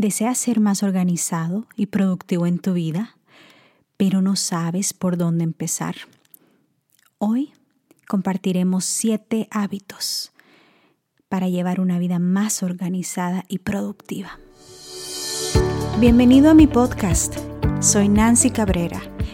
¿Deseas 0.00 0.38
ser 0.38 0.60
más 0.60 0.82
organizado 0.82 1.66
y 1.76 1.84
productivo 1.84 2.46
en 2.46 2.58
tu 2.58 2.72
vida, 2.72 3.18
pero 3.98 4.22
no 4.22 4.34
sabes 4.34 4.94
por 4.94 5.18
dónde 5.18 5.44
empezar? 5.44 5.94
Hoy 7.18 7.52
compartiremos 8.08 8.86
siete 8.86 9.46
hábitos 9.50 10.32
para 11.28 11.50
llevar 11.50 11.80
una 11.80 11.98
vida 11.98 12.18
más 12.18 12.62
organizada 12.62 13.44
y 13.46 13.58
productiva. 13.58 14.38
Bienvenido 15.98 16.48
a 16.48 16.54
mi 16.54 16.66
podcast. 16.66 17.36
Soy 17.80 18.08
Nancy 18.08 18.48
Cabrera 18.48 19.02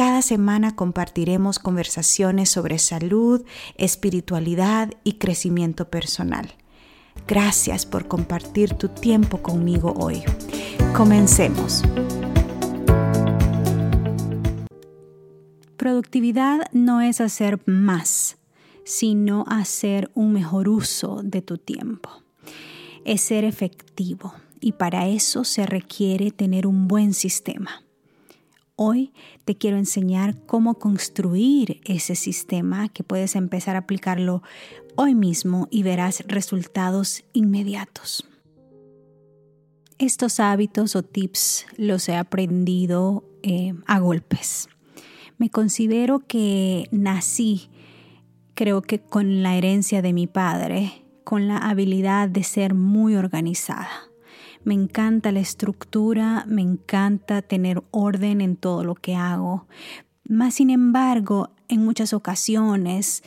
Cada 0.00 0.22
semana 0.22 0.76
compartiremos 0.76 1.58
conversaciones 1.58 2.48
sobre 2.48 2.78
salud, 2.78 3.44
espiritualidad 3.76 4.90
y 5.04 5.18
crecimiento 5.18 5.90
personal. 5.90 6.54
Gracias 7.28 7.84
por 7.84 8.08
compartir 8.08 8.72
tu 8.72 8.88
tiempo 8.88 9.42
conmigo 9.42 9.92
hoy. 9.98 10.22
Comencemos. 10.96 11.82
Productividad 15.76 16.70
no 16.72 17.02
es 17.02 17.20
hacer 17.20 17.60
más, 17.66 18.38
sino 18.86 19.44
hacer 19.48 20.10
un 20.14 20.32
mejor 20.32 20.70
uso 20.70 21.20
de 21.22 21.42
tu 21.42 21.58
tiempo. 21.58 22.08
Es 23.04 23.20
ser 23.20 23.44
efectivo 23.44 24.32
y 24.60 24.72
para 24.72 25.08
eso 25.08 25.44
se 25.44 25.66
requiere 25.66 26.30
tener 26.30 26.66
un 26.66 26.88
buen 26.88 27.12
sistema. 27.12 27.82
Hoy 28.82 29.12
te 29.44 29.58
quiero 29.58 29.76
enseñar 29.76 30.46
cómo 30.46 30.78
construir 30.78 31.82
ese 31.84 32.14
sistema 32.14 32.88
que 32.88 33.04
puedes 33.04 33.36
empezar 33.36 33.76
a 33.76 33.80
aplicarlo 33.80 34.42
hoy 34.96 35.14
mismo 35.14 35.68
y 35.70 35.82
verás 35.82 36.24
resultados 36.26 37.22
inmediatos. 37.34 38.26
Estos 39.98 40.40
hábitos 40.40 40.96
o 40.96 41.02
tips 41.02 41.66
los 41.76 42.08
he 42.08 42.16
aprendido 42.16 43.22
eh, 43.42 43.74
a 43.86 43.98
golpes. 43.98 44.70
Me 45.36 45.50
considero 45.50 46.20
que 46.20 46.88
nací, 46.90 47.68
creo 48.54 48.80
que 48.80 48.98
con 48.98 49.42
la 49.42 49.58
herencia 49.58 50.00
de 50.00 50.14
mi 50.14 50.26
padre, 50.26 51.04
con 51.22 51.48
la 51.48 51.58
habilidad 51.58 52.30
de 52.30 52.44
ser 52.44 52.72
muy 52.72 53.14
organizada. 53.14 54.09
Me 54.62 54.74
encanta 54.74 55.32
la 55.32 55.40
estructura, 55.40 56.44
me 56.46 56.62
encanta 56.62 57.42
tener 57.42 57.82
orden 57.90 58.40
en 58.40 58.56
todo 58.56 58.84
lo 58.84 58.94
que 58.94 59.14
hago. 59.14 59.66
Más 60.28 60.54
sin 60.54 60.70
embargo, 60.70 61.50
en 61.68 61.84
muchas 61.84 62.12
ocasiones 62.12 63.22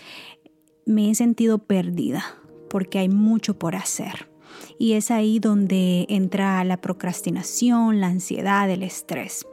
me 0.85 1.09
he 1.09 1.15
sentido 1.15 1.59
perdida 1.59 2.23
porque 2.69 2.99
hay 2.99 3.09
mucho 3.09 3.57
por 3.57 3.75
hacer. 3.75 4.29
Y 4.77 4.93
es 4.93 5.11
ahí 5.11 5.39
donde 5.39 6.05
entra 6.09 6.63
la 6.63 6.77
procrastinación, 6.81 7.99
la 7.99 8.07
ansiedad, 8.07 8.69
el 8.69 8.83
estrés. 8.83 9.45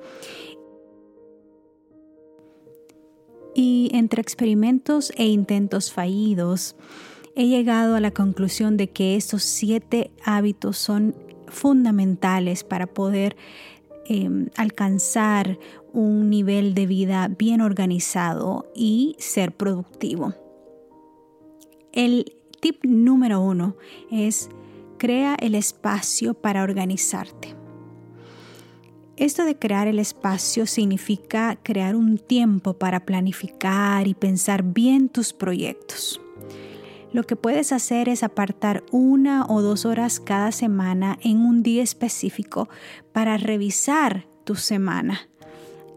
Y 3.54 3.90
entre 3.92 4.22
experimentos 4.22 5.12
e 5.16 5.26
intentos 5.26 5.92
fallidos, 5.92 6.76
he 7.34 7.46
llegado 7.46 7.94
a 7.94 8.00
la 8.00 8.10
conclusión 8.10 8.76
de 8.76 8.90
que 8.90 9.16
estos 9.16 9.42
siete 9.42 10.10
hábitos 10.24 10.78
son 10.78 11.14
fundamentales 11.50 12.64
para 12.64 12.86
poder 12.86 13.36
em, 14.06 14.48
alcanzar 14.56 15.58
un 15.92 16.30
nivel 16.30 16.74
de 16.74 16.86
vida 16.86 17.28
bien 17.28 17.60
organizado 17.60 18.70
y 18.74 19.16
ser 19.18 19.52
productivo. 19.52 20.34
El 21.92 22.36
tip 22.60 22.84
número 22.84 23.40
uno 23.40 23.76
es 24.10 24.48
crea 24.98 25.36
el 25.40 25.54
espacio 25.54 26.34
para 26.34 26.62
organizarte. 26.62 27.56
Esto 29.16 29.44
de 29.44 29.58
crear 29.58 29.86
el 29.86 29.98
espacio 29.98 30.66
significa 30.66 31.58
crear 31.62 31.94
un 31.94 32.16
tiempo 32.16 32.74
para 32.74 33.04
planificar 33.04 34.08
y 34.08 34.14
pensar 34.14 34.62
bien 34.62 35.10
tus 35.10 35.32
proyectos. 35.32 36.20
Lo 37.12 37.24
que 37.24 37.34
puedes 37.34 37.72
hacer 37.72 38.08
es 38.08 38.22
apartar 38.22 38.84
una 38.92 39.44
o 39.46 39.62
dos 39.62 39.84
horas 39.84 40.20
cada 40.20 40.52
semana 40.52 41.18
en 41.22 41.38
un 41.38 41.62
día 41.62 41.82
específico 41.82 42.68
para 43.12 43.36
revisar 43.36 44.28
tu 44.44 44.54
semana. 44.54 45.20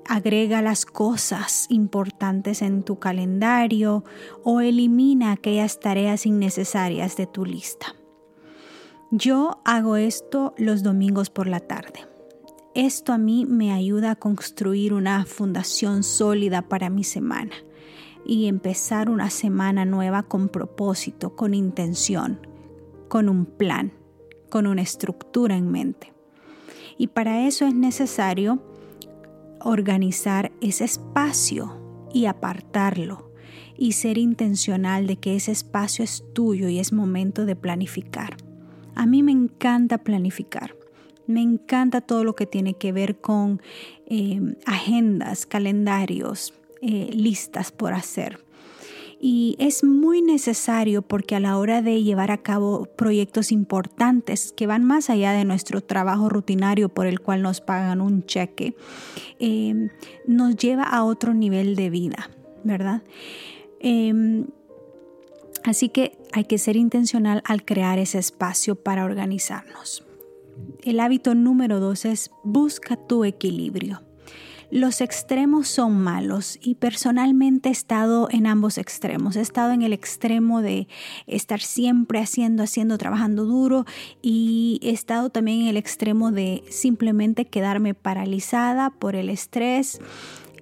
Agrega 0.08 0.62
las 0.62 0.86
cosas 0.86 1.68
importantes 1.70 2.62
en 2.62 2.84
tu 2.84 2.98
calendario 2.98 4.04
o 4.44 4.60
elimina 4.60 5.32
aquellas 5.32 5.80
tareas 5.80 6.26
innecesarias 6.26 7.16
de 7.16 7.28
tu 7.28 7.46
lista. 7.46 7.96
Yo 9.12 9.62
hago 9.64 9.96
esto 9.96 10.56
los 10.58 10.82
domingos 10.82 11.30
por 11.30 11.48
la 11.48 11.60
tarde. 11.60 12.08
Esto 12.74 13.14
a 13.14 13.20
mí 13.20 13.46
me 13.46 13.72
ayuda 13.72 14.12
a 14.12 14.16
construir 14.16 14.94
una 14.94 15.26
fundación 15.26 16.02
sólida 16.02 16.64
para 16.64 16.90
mi 16.90 17.04
semana 17.04 17.54
y 18.26 18.48
empezar 18.48 19.10
una 19.10 19.30
semana 19.30 19.86
nueva 19.86 20.24
con 20.24 20.50
propósito, 20.50 21.36
con 21.36 21.54
intención, 21.54 22.40
con 23.08 23.30
un 23.30 23.46
plan, 23.46 23.94
con 24.50 24.68
una 24.68 24.82
estructura 24.82 25.56
en 25.56 25.70
mente. 25.70 26.14
Y 26.98 27.08
para 27.08 27.48
eso 27.48 27.66
es 27.66 27.74
necesario 27.74 28.62
organizar 29.60 30.52
ese 30.62 30.84
espacio 30.84 31.78
y 32.14 32.26
apartarlo 32.26 33.32
y 33.78 33.94
ser 33.94 34.18
intencional 34.18 35.08
de 35.08 35.18
que 35.18 35.36
ese 35.36 35.52
espacio 35.52 36.04
es 36.04 36.24
tuyo 36.34 36.70
y 36.70 36.80
es 36.80 36.94
momento 36.94 37.46
de 37.46 37.56
planificar. 37.56 38.38
A 38.96 39.06
mí 39.06 39.24
me 39.24 39.32
encanta 39.32 39.98
planificar. 39.98 40.76
Me 41.26 41.42
encanta 41.42 42.02
todo 42.02 42.24
lo 42.24 42.36
que 42.36 42.46
tiene 42.46 42.74
que 42.76 42.92
ver 42.92 43.20
con 43.20 43.62
eh, 44.06 44.56
agendas, 44.66 45.46
calendarios, 45.46 46.54
eh, 46.86 47.12
listas 47.14 47.72
por 47.72 47.94
hacer. 47.94 48.44
Y 49.22 49.56
es 49.58 49.86
muy 49.86 50.22
necesario 50.22 51.02
porque 51.02 51.38
a 51.38 51.40
la 51.40 51.58
hora 51.58 51.82
de 51.82 52.04
llevar 52.04 52.30
a 52.30 52.40
cabo 52.40 52.88
proyectos 52.98 53.54
importantes 53.54 54.52
que 54.52 54.68
van 54.68 54.84
más 54.84 55.10
allá 55.10 55.32
de 55.32 55.46
nuestro 55.46 55.80
trabajo 55.80 56.28
rutinario 56.28 56.90
por 56.90 57.08
el 57.08 57.22
cual 57.22 57.42
nos 57.42 57.62
pagan 57.62 58.02
un 58.02 58.26
cheque, 58.26 58.76
em, 59.40 59.92
nos 60.28 60.58
lleva 60.58 60.84
a 60.84 61.06
otro 61.06 61.34
nivel 61.34 61.78
de 61.78 61.90
vida, 61.90 62.30
¿verdad? 62.66 63.02
Em, 63.80 64.48
así 65.64 65.88
que 65.88 66.18
hay 66.34 66.44
que 66.44 66.58
ser 66.58 66.76
intencional 66.76 67.42
al 67.46 67.64
crear 67.64 67.98
ese 67.98 68.20
espacio 68.20 68.76
para 68.76 69.06
organizarnos. 69.06 70.04
El 70.84 71.00
hábito 71.00 71.34
número 71.34 71.80
dos 71.80 72.04
es 72.04 72.30
busca 72.44 72.98
tu 72.98 73.24
equilibrio. 73.24 74.02
Los 74.74 75.02
extremos 75.02 75.68
son 75.68 76.02
malos 76.02 76.58
y 76.60 76.74
personalmente 76.74 77.70
he 77.70 77.72
estado 77.72 78.28
en 78.32 78.48
ambos 78.48 78.80
extremos. 78.80 79.36
He 79.36 79.42
estado 79.42 79.72
en 79.72 79.84
el 79.84 79.94
extremo 79.94 80.64
de 80.64 80.88
estar 81.28 81.62
siempre 81.62 82.20
haciendo, 82.20 82.64
haciendo, 82.64 82.98
trabajando 82.98 83.46
duro 83.46 83.86
y 84.24 84.80
he 84.82 84.90
estado 84.90 85.30
también 85.30 85.62
en 85.62 85.68
el 85.68 85.78
extremo 85.78 86.32
de 86.32 86.64
simplemente 86.72 87.46
quedarme 87.46 87.94
paralizada 87.94 88.90
por 88.90 89.16
el 89.16 89.30
estrés 89.30 90.02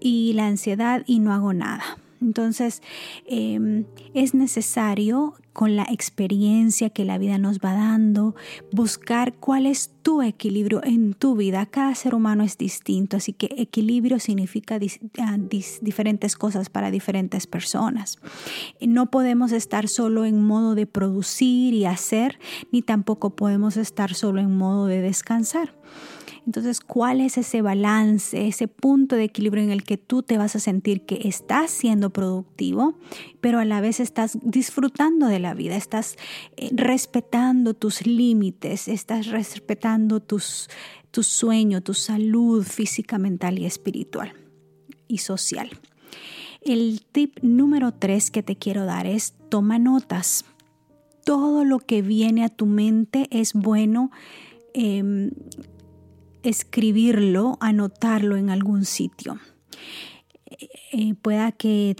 y 0.02 0.34
la 0.34 0.46
ansiedad 0.48 1.04
y 1.08 1.20
no 1.20 1.32
hago 1.32 1.54
nada. 1.54 2.01
Entonces, 2.22 2.82
em, 3.26 3.86
es 4.14 4.34
necesario, 4.34 5.36
con 5.54 5.76
la 5.76 5.84
experiencia 5.84 6.90
que 6.90 7.04
la 7.04 7.18
vida 7.18 7.38
nos 7.38 7.60
va 7.60 7.74
dando, 7.74 8.36
buscar 8.72 9.34
cuál 9.34 9.66
es 9.66 9.92
tu 10.02 10.22
equilibrio 10.22 10.82
en 10.84 11.14
tu 11.14 11.36
vida. 11.36 11.66
Cada 11.66 11.94
ser 11.96 12.16
humano 12.16 12.44
es 12.44 12.58
distinto, 12.58 13.18
así 13.18 13.34
que 13.34 13.54
equilibrio 13.58 14.20
significa 14.20 14.80
ah, 15.20 15.38
diferentes 15.82 16.36
cosas 16.36 16.70
para 16.70 16.90
diferentes 16.90 17.48
personas. 17.48 18.18
No 18.80 19.12
podemos 19.12 19.52
estar 19.52 19.88
solo 19.90 20.26
en 20.26 20.42
modo 20.42 20.76
de 20.76 20.88
producir 20.88 21.74
y 21.74 21.86
hacer, 21.86 22.40
ni 22.72 22.82
tampoco 22.82 23.36
podemos 23.36 23.78
estar 23.78 24.14
solo 24.14 24.40
en 24.40 24.56
modo 24.56 24.86
de 24.86 25.02
descansar. 25.02 25.76
Entonces, 26.46 26.80
¿cuál 26.80 27.22
es 27.22 27.38
ese 27.38 27.62
balance, 27.62 28.48
ese 28.48 28.68
punto 28.68 29.16
de 29.16 29.26
equilibrio 29.26 29.64
en 29.64 29.72
el 29.72 29.84
que 29.84 29.98
tú 29.98 30.24
te 30.24 30.38
vas 30.38 30.56
a 30.56 30.60
sentir 30.60 31.06
que 31.06 31.28
estás 31.28 31.72
siendo 31.72 32.10
productivo, 32.12 32.98
pero 33.40 33.60
a 33.60 33.66
la 33.66 33.82
vez 33.82 34.00
estás 34.00 34.38
disfrutando 34.42 35.28
de 35.28 35.40
la 35.40 35.54
vida, 35.54 35.76
estás 35.76 36.18
eh, 36.58 36.70
respetando 36.74 37.74
tus 37.74 38.06
límites, 38.06 38.88
estás 38.88 39.28
respetando 39.28 40.20
tus, 40.20 40.70
tu 41.12 41.24
sueño, 41.24 41.82
tu 41.82 41.94
salud 41.94 42.64
física, 42.64 43.18
mental 43.18 43.60
y 43.60 43.66
espiritual 43.66 44.34
y 45.08 45.20
social? 45.20 45.70
El 46.62 47.02
tip 47.12 47.40
número 47.42 47.92
tres 47.92 48.30
que 48.30 48.44
te 48.44 48.56
quiero 48.56 48.86
dar 48.86 49.08
es 49.08 49.34
toma 49.50 49.80
notas. 49.80 50.46
Todo 51.26 51.66
lo 51.66 51.80
que 51.80 52.04
viene 52.04 52.44
a 52.44 52.50
tu 52.50 52.68
mente 52.68 53.28
es 53.32 53.54
bueno 53.54 54.12
em, 54.76 55.32
escribirlo, 56.44 57.58
anotarlo 57.60 58.38
en 58.38 58.50
algún 58.50 58.86
sitio. 58.86 59.40
Eh, 60.92 61.14
pueda 61.22 61.52
que 61.52 61.96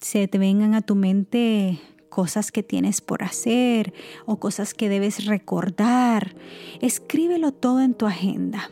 se 0.00 0.28
te 0.28 0.38
vengan 0.38 0.74
a 0.74 0.82
tu 0.82 0.94
mente 0.94 1.80
cosas 2.08 2.50
que 2.50 2.62
tienes 2.62 3.00
por 3.00 3.22
hacer 3.22 3.92
o 4.26 4.40
cosas 4.40 4.74
que 4.74 4.88
debes 4.88 5.26
recordar. 5.26 6.34
Escríbelo 6.80 7.52
todo 7.52 7.80
en 7.80 7.94
tu 7.94 8.06
agenda. 8.06 8.70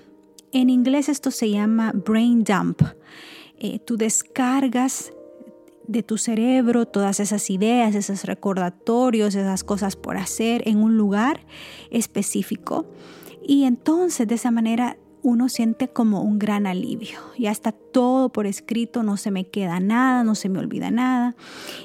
En 0.53 0.71
inglés 0.71 1.09
esto 1.09 1.31
se 1.31 1.51
llama 1.51 1.93
brain 1.93 2.45
dump. 2.45 2.83
Eh, 3.59 3.79
tú 3.79 3.97
descargas 3.97 5.13
de 5.87 6.03
tu 6.03 6.19
cerebro 6.19 6.87
todas 6.87 7.21
esas 7.21 7.49
ideas, 7.51 7.95
esos 7.95 8.25
recordatorios, 8.25 9.35
esas 9.35 9.65
cosas 9.65 9.97
por 9.97 10.17
hacer 10.17 10.67
en 10.67 10.79
un 10.79 10.97
lugar 10.97 11.41
específico. 11.91 12.87
Y 13.47 13.65
entonces 13.65 14.27
de 14.27 14.35
esa 14.35 14.51
manera 14.51 14.97
uno 15.27 15.49
siente 15.49 15.89
como 15.89 16.23
un 16.23 16.39
gran 16.39 16.69
alivio. 16.69 17.19
Ya 17.37 17.51
está 17.51 17.73
todo 17.73 18.29
por 18.29 18.47
escrito, 18.47 19.03
no 19.03 19.17
se 19.17 19.33
me 19.33 19.49
queda 19.49 19.81
nada, 19.81 20.23
no 20.23 20.37
se 20.37 20.49
me 20.49 20.61
olvida 20.61 20.93
nada. 20.93 21.35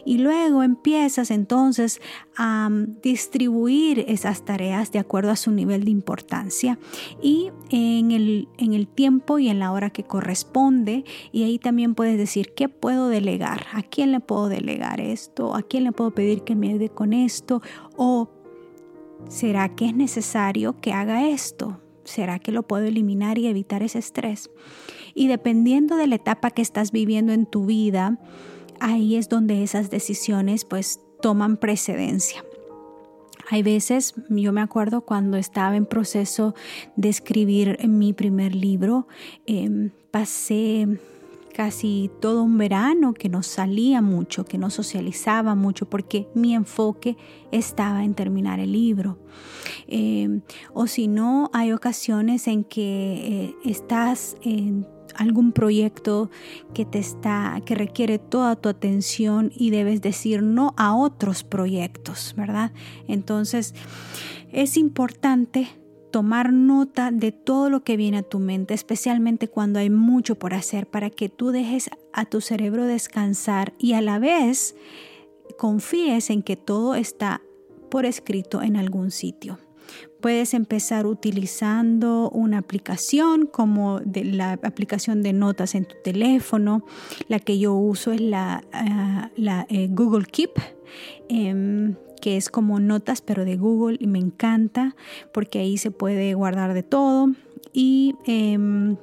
Y 0.05 0.19
luego 0.19 0.61
empiezas 0.61 1.31
entonces 1.31 2.01
a 2.37 2.69
distribuir 3.01 4.05
esas 4.07 4.45
tareas 4.45 4.91
de 4.91 4.99
acuerdo 4.99 5.31
a 5.31 5.35
su 5.35 5.51
nivel 5.51 5.85
de 5.85 5.91
importancia 5.91 6.77
y 7.19 7.51
en 7.71 8.11
el, 8.11 8.47
en 8.59 8.73
el 8.73 8.87
tiempo 8.87 9.39
y 9.39 9.49
en 9.49 9.57
la 9.57 9.71
hora 9.71 9.89
que 9.89 10.03
corresponde. 10.03 11.03
Y 11.31 11.41
ahí 11.41 11.57
también 11.57 11.95
puedes 11.95 12.19
decir, 12.19 12.53
¿qué 12.55 12.69
puedo 12.69 13.07
delegar? 13.07 13.65
¿A 13.73 13.81
quién 13.81 14.11
le 14.11 14.19
puedo 14.19 14.49
delegar 14.49 15.01
esto? 15.01 15.55
¿A 15.55 15.63
quién 15.63 15.85
le 15.85 15.91
puedo 15.91 16.11
pedir 16.11 16.43
que 16.43 16.55
me 16.55 16.69
ayude 16.69 16.89
con 16.89 17.11
esto? 17.11 17.63
¿O 17.97 18.40
será 19.27 19.69
que 19.69 19.85
es 19.85 19.95
necesario 19.95 20.79
que 20.79 20.93
haga 20.93 21.27
esto? 21.27 21.79
¿Será 22.03 22.39
que 22.39 22.51
lo 22.51 22.63
puedo 22.63 22.85
eliminar 22.85 23.37
y 23.37 23.47
evitar 23.47 23.83
ese 23.83 23.99
estrés? 23.99 24.49
Y 25.13 25.27
dependiendo 25.27 25.95
de 25.95 26.07
la 26.07 26.15
etapa 26.15 26.51
que 26.51 26.61
estás 26.61 26.91
viviendo 26.91 27.33
en 27.33 27.45
tu 27.45 27.65
vida, 27.65 28.17
ahí 28.79 29.15
es 29.15 29.29
donde 29.29 29.63
esas 29.63 29.89
decisiones 29.89 30.65
pues 30.65 30.99
toman 31.21 31.57
precedencia. 31.57 32.43
Hay 33.49 33.63
veces, 33.63 34.15
yo 34.29 34.53
me 34.53 34.61
acuerdo 34.61 35.01
cuando 35.01 35.37
estaba 35.37 35.75
en 35.75 35.85
proceso 35.85 36.55
de 36.95 37.09
escribir 37.09 37.77
mi 37.87 38.13
primer 38.13 38.55
libro, 38.55 39.07
em, 39.45 39.91
pasé 40.09 40.87
casi 41.51 42.09
todo 42.19 42.43
un 42.43 42.57
verano 42.57 43.13
que 43.13 43.29
no 43.29 43.43
salía 43.43 44.01
mucho, 44.01 44.45
que 44.45 44.57
no 44.57 44.69
socializaba 44.69 45.55
mucho, 45.55 45.89
porque 45.89 46.27
mi 46.33 46.55
enfoque 46.55 47.17
estaba 47.51 48.03
en 48.03 48.13
terminar 48.13 48.59
el 48.59 48.71
libro. 48.71 49.19
Eh, 49.87 50.41
o 50.73 50.87
si 50.87 51.07
no, 51.07 51.49
hay 51.53 51.71
ocasiones 51.71 52.47
en 52.47 52.63
que 52.63 52.83
eh, 52.83 53.55
estás 53.65 54.35
en 54.41 54.87
algún 55.15 55.51
proyecto 55.51 56.29
que 56.73 56.85
te 56.85 56.99
está 56.99 57.61
que 57.65 57.75
requiere 57.75 58.17
toda 58.17 58.55
tu 58.55 58.69
atención 58.69 59.51
y 59.53 59.69
debes 59.69 60.01
decir 60.01 60.41
no 60.41 60.73
a 60.77 60.95
otros 60.95 61.43
proyectos, 61.43 62.33
¿verdad? 62.37 62.71
Entonces, 63.07 63.75
es 64.51 64.77
importante 64.77 65.67
tomar 66.11 66.53
nota 66.53 67.11
de 67.11 67.31
todo 67.31 67.69
lo 67.69 67.83
que 67.83 67.97
viene 67.97 68.19
a 68.19 68.23
tu 68.23 68.39
mente, 68.39 68.73
especialmente 68.73 69.47
cuando 69.47 69.79
hay 69.79 69.89
mucho 69.89 70.35
por 70.35 70.53
hacer, 70.53 70.87
para 70.87 71.09
que 71.09 71.29
tú 71.29 71.51
dejes 71.51 71.89
a 72.13 72.25
tu 72.25 72.41
cerebro 72.41 72.85
descansar 72.85 73.73
y 73.79 73.93
a 73.93 74.01
la 74.01 74.19
vez 74.19 74.75
confíes 75.57 76.29
en 76.29 76.43
que 76.43 76.55
todo 76.57 76.95
está 76.95 77.41
por 77.89 78.05
escrito 78.05 78.61
en 78.61 78.77
algún 78.77 79.11
sitio. 79.11 79.59
Puedes 80.21 80.53
empezar 80.53 81.07
utilizando 81.07 82.29
una 82.29 82.59
aplicación 82.59 83.47
como 83.47 84.01
la 84.13 84.53
aplicación 84.53 85.23
de 85.23 85.33
notas 85.33 85.73
en 85.73 85.85
tu 85.85 85.95
teléfono. 86.03 86.85
La 87.27 87.39
que 87.39 87.57
yo 87.57 87.73
uso 87.73 88.11
es 88.11 88.21
la, 88.21 88.63
ah, 88.71 89.31
eh, 89.69 89.87
Google 89.89 90.25
Keep. 90.25 90.51
Em, 91.27 91.95
que 92.21 92.37
es 92.37 92.49
como 92.49 92.79
notas 92.79 93.21
pero 93.21 93.43
de 93.43 93.57
Google 93.57 93.97
y 93.99 94.07
me 94.07 94.19
encanta 94.19 94.95
porque 95.33 95.59
ahí 95.59 95.77
se 95.77 95.91
puede 95.91 96.33
guardar 96.33 96.73
de 96.73 96.83
todo 96.83 97.31
y 97.73 98.15
em, 98.25 98.95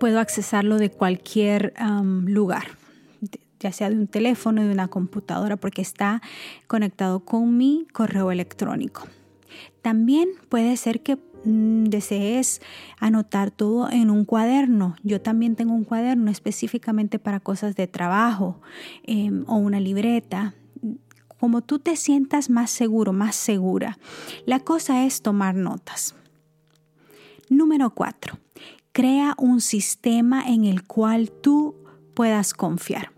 puedo 0.00 0.18
accesarlo 0.18 0.78
de 0.78 0.90
cualquier 0.90 1.74
lugar 2.24 2.80
ya 3.60 3.72
sea 3.72 3.90
de 3.90 3.96
un 3.96 4.06
teléfono, 4.06 4.64
de 4.64 4.72
una 4.72 4.88
computadora, 4.88 5.56
porque 5.56 5.82
está 5.82 6.22
conectado 6.66 7.20
con 7.20 7.56
mi 7.56 7.86
correo 7.92 8.32
electrónico. 8.32 9.02
También 9.82 10.30
puede 10.48 10.76
ser 10.76 11.02
que 11.02 11.18
mm, 11.44 11.84
desees 11.84 12.62
anotar 12.98 13.50
todo 13.50 13.90
en 13.90 14.10
un 14.10 14.24
cuaderno. 14.24 14.96
Yo 15.02 15.20
también 15.20 15.56
tengo 15.56 15.74
un 15.74 15.84
cuaderno 15.84 16.30
específicamente 16.30 17.18
para 17.18 17.38
cosas 17.38 17.76
de 17.76 17.86
trabajo 17.86 18.60
em, 19.04 19.44
o 19.46 19.56
una 19.56 19.78
libreta 19.78 20.54
como 21.40 21.62
tú 21.62 21.78
te 21.78 21.96
sientas 21.96 22.50
más 22.50 22.70
seguro, 22.70 23.14
más 23.14 23.34
segura. 23.34 23.98
La 24.44 24.60
cosa 24.60 25.06
es 25.06 25.22
tomar 25.22 25.54
notas. 25.54 26.14
Número 27.48 27.90
cuatro, 27.90 28.38
crea 28.92 29.34
un 29.38 29.62
sistema 29.62 30.44
en 30.46 30.66
el 30.66 30.86
cual 30.86 31.30
tú 31.30 31.74
puedas 32.12 32.52
confiar. 32.52 33.12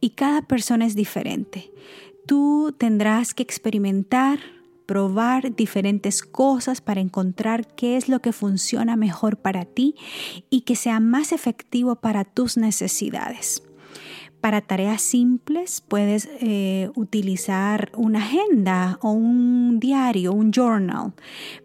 Y 0.00 0.10
cada 0.10 0.42
persona 0.42 0.86
es 0.86 0.96
diferente. 0.96 1.70
Tú 2.26 2.74
tendrás 2.76 3.32
que 3.32 3.44
experimentar, 3.44 4.40
probar 4.84 5.54
diferentes 5.54 6.24
cosas 6.24 6.80
para 6.80 7.00
encontrar 7.00 7.68
qué 7.76 7.96
es 7.96 8.08
lo 8.08 8.20
que 8.20 8.32
funciona 8.32 8.96
mejor 8.96 9.36
para 9.36 9.64
ti 9.64 9.94
y 10.50 10.62
que 10.62 10.74
sea 10.74 10.98
más 10.98 11.30
efectivo 11.30 11.94
para 11.94 12.24
tus 12.24 12.56
necesidades. 12.56 13.62
Para 14.42 14.60
tareas 14.60 15.00
simples 15.02 15.80
puedes 15.86 16.28
eh, 16.40 16.90
utilizar 16.96 17.92
una 17.94 18.18
agenda 18.18 18.98
o 19.00 19.12
un 19.12 19.78
diario, 19.78 20.32
un 20.32 20.50
journal. 20.50 21.12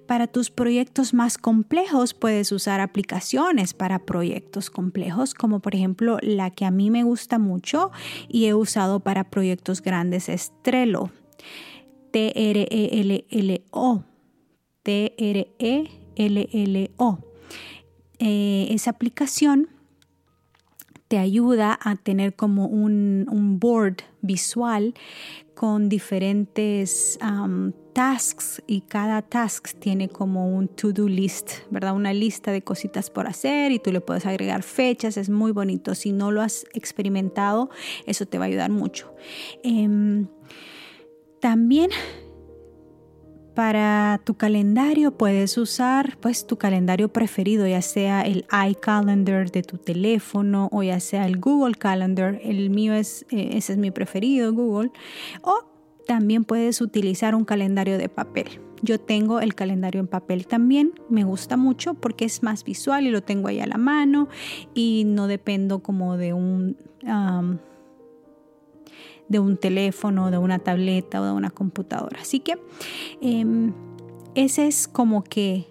Para 0.06 0.28
tus 0.28 0.52
proyectos 0.52 1.12
más 1.16 1.40
complejos 1.40 2.14
puedes 2.14 2.52
usar 2.52 2.80
aplicaciones 2.80 3.74
para 3.74 4.06
proyectos 4.06 4.70
complejos, 4.70 5.34
como 5.34 5.60
por 5.60 5.74
ejemplo 5.74 6.20
la 6.22 6.52
que 6.52 6.66
a 6.66 6.72
mí 6.72 6.92
me 6.92 7.02
gusta 7.02 7.40
mucho 7.40 7.90
y 8.30 8.46
he 8.46 8.54
usado 8.54 9.00
para 9.00 9.32
proyectos 9.32 9.82
grandes 9.82 10.30
es 10.30 10.54
Trello. 10.62 11.10
T-R-E-L-L-O. 12.12 14.04
T-R-E-L-L-O. 14.84 15.98
Eh, 18.20 18.68
esa 18.70 18.92
aplicación 18.92 19.70
te 21.08 21.18
ayuda 21.18 21.78
a 21.82 21.96
tener 21.96 22.36
como 22.36 22.68
un, 22.68 23.58
board 23.60 23.98
visual 24.22 24.94
con 25.56 25.90
diferentes 25.90 27.18
tasks 27.94 28.62
y 28.68 28.82
cada 28.82 29.24
task 29.24 29.70
tiene 29.80 30.10
como 30.10 30.56
un 30.56 30.68
to-do 30.68 31.08
list, 31.08 31.52
¿verdad? 31.72 31.96
Una 31.96 32.14
lista 32.14 32.52
de 32.52 32.62
cositas 32.62 33.10
por 33.10 33.26
hacer 33.26 33.72
y 33.72 33.80
tú 33.80 33.92
le 33.92 34.02
puedes 34.02 34.26
agregar 34.26 34.62
fechas, 34.62 35.18
es 35.18 35.30
muy 35.30 35.52
bonito. 35.52 35.96
Si 35.96 36.12
no 36.12 36.32
lo 36.32 36.42
has 36.42 36.66
experimentado, 36.74 37.70
eso 38.06 38.28
te 38.28 38.38
va 38.38 38.46
a 38.46 38.48
ayudar 38.50 38.70
mucho. 38.70 39.16
Em, 39.64 40.28
también 41.40 41.90
para 43.58 44.22
tu 44.24 44.36
calendario 44.36 45.18
puedes 45.18 45.58
usar 45.58 46.20
pues 46.22 46.46
tu 46.46 46.58
calendario 46.58 47.10
preferido, 47.10 47.66
ya 47.66 47.82
sea 47.82 48.22
el 48.22 48.46
iCalendar 48.70 49.50
de 49.50 49.64
tu 49.64 49.80
teléfono 49.80 50.70
o 50.72 50.84
ya 50.84 51.00
sea 51.00 51.26
el 51.26 51.40
Google 51.40 51.74
Calendar. 51.74 52.40
El 52.44 52.70
mío 52.70 52.94
es, 52.94 53.26
eh, 53.32 53.50
ese 53.54 53.74
es 53.74 53.80
mi 53.80 53.90
preferido, 53.90 54.54
Google. 54.54 54.92
O 55.42 55.66
también 56.06 56.44
puedes 56.44 56.82
utilizar 56.82 57.34
un 57.34 57.46
calendario 57.46 57.98
de 57.98 58.10
papel. 58.10 58.62
Yo 58.84 59.00
tengo 59.00 59.40
el 59.40 59.56
calendario 59.56 60.02
en 60.02 60.08
papel 60.08 60.46
también, 60.46 60.94
me 61.10 61.24
gusta 61.24 61.58
mucho 61.58 61.96
porque 61.96 62.26
es 62.26 62.44
más 62.44 62.64
visual 62.64 63.08
y 63.08 63.10
lo 63.10 63.24
tengo 63.24 63.48
ahí 63.48 63.60
a 63.60 63.66
la 63.66 63.80
mano 63.80 64.28
y 64.76 65.02
no 65.08 65.26
dependo 65.26 65.80
como 65.80 66.16
de 66.16 66.34
un 66.34 66.78
de 69.30 69.40
un 69.40 69.58
teléfono, 69.58 70.32
de 70.32 70.38
una 70.38 70.60
tableta 70.60 71.22
o 71.22 71.26
de 71.26 71.32
una 71.32 71.50
computadora. 71.50 72.20
Así 72.22 72.40
que 72.40 72.58
em, 73.22 73.74
ese 74.36 74.68
es 74.68 74.88
como 74.88 75.24
que 75.24 75.68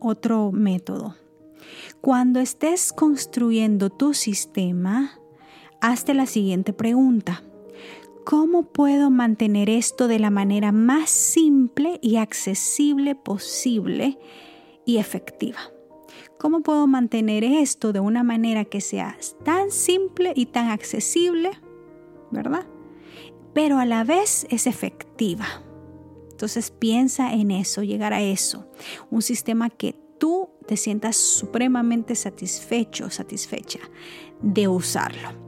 otro 0.00 0.52
método. 0.52 1.16
Cuando 2.00 2.40
estés 2.40 2.92
construyendo 2.92 3.90
tu 3.90 4.14
sistema, 4.14 5.18
hazte 5.80 6.14
la 6.14 6.26
siguiente 6.26 6.72
pregunta. 6.72 7.42
¿Cómo 8.24 8.62
puedo 8.62 9.10
mantener 9.10 9.68
esto 9.68 10.08
de 10.08 10.18
la 10.18 10.30
manera 10.30 10.72
más 10.72 11.10
simple 11.10 11.98
y 12.00 12.16
accesible 12.16 13.14
posible 13.14 14.18
y 14.86 14.96
efectiva? 14.96 15.58
¿cómo 16.44 16.60
puedo 16.60 16.86
mantener 16.86 17.42
esto 17.42 17.94
de 17.94 18.00
una 18.00 18.22
manera 18.22 18.66
que 18.66 18.82
sea 18.82 19.16
tan 19.44 19.70
simple 19.70 20.34
y 20.36 20.44
tan 20.44 20.68
accesible, 20.68 21.52
¿verdad? 22.30 22.66
Pero 23.54 23.78
a 23.78 23.84
la 23.84 24.04
vez 24.04 24.46
es 24.50 24.66
efectiva. 24.66 25.46
Entonces 26.30 26.70
piensa 26.70 27.32
en 27.32 27.52
eso, 27.52 27.82
llegar 27.82 28.12
a 28.12 28.20
eso. 28.20 28.66
Un 29.10 29.22
sistema 29.22 29.70
que 29.70 29.94
tú 30.18 30.50
te 30.66 30.76
sientas 30.76 31.16
supremamente 31.16 32.14
satisfecho, 32.16 33.08
satisfecha 33.10 33.80
de 34.42 34.68
usarlo. 34.68 35.44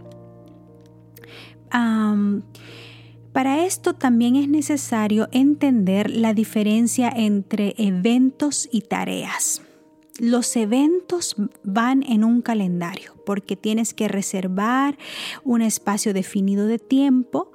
para 3.32 3.66
esto 3.66 3.92
también 3.92 4.36
es 4.36 4.48
necesario 4.48 5.28
entender 5.30 6.08
la 6.08 6.32
diferencia 6.32 7.12
entre 7.14 7.74
eventos 7.76 8.66
y 8.72 8.82
tareas. 8.82 9.65
Los 10.18 10.56
eventos 10.56 11.36
van 11.62 12.02
en 12.02 12.24
un 12.24 12.40
calendario 12.40 13.14
porque 13.26 13.56
tienes 13.56 13.92
que 13.92 14.08
reservar 14.08 14.96
un 15.44 15.60
espacio 15.60 16.14
definido 16.14 16.66
de 16.66 16.78
tiempo 16.78 17.52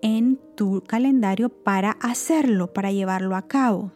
en 0.00 0.38
tu 0.54 0.82
calendario 0.86 1.48
para 1.48 1.92
hacerlo, 1.92 2.72
para 2.72 2.92
llevarlo 2.92 3.34
a 3.34 3.48
cabo. 3.48 3.90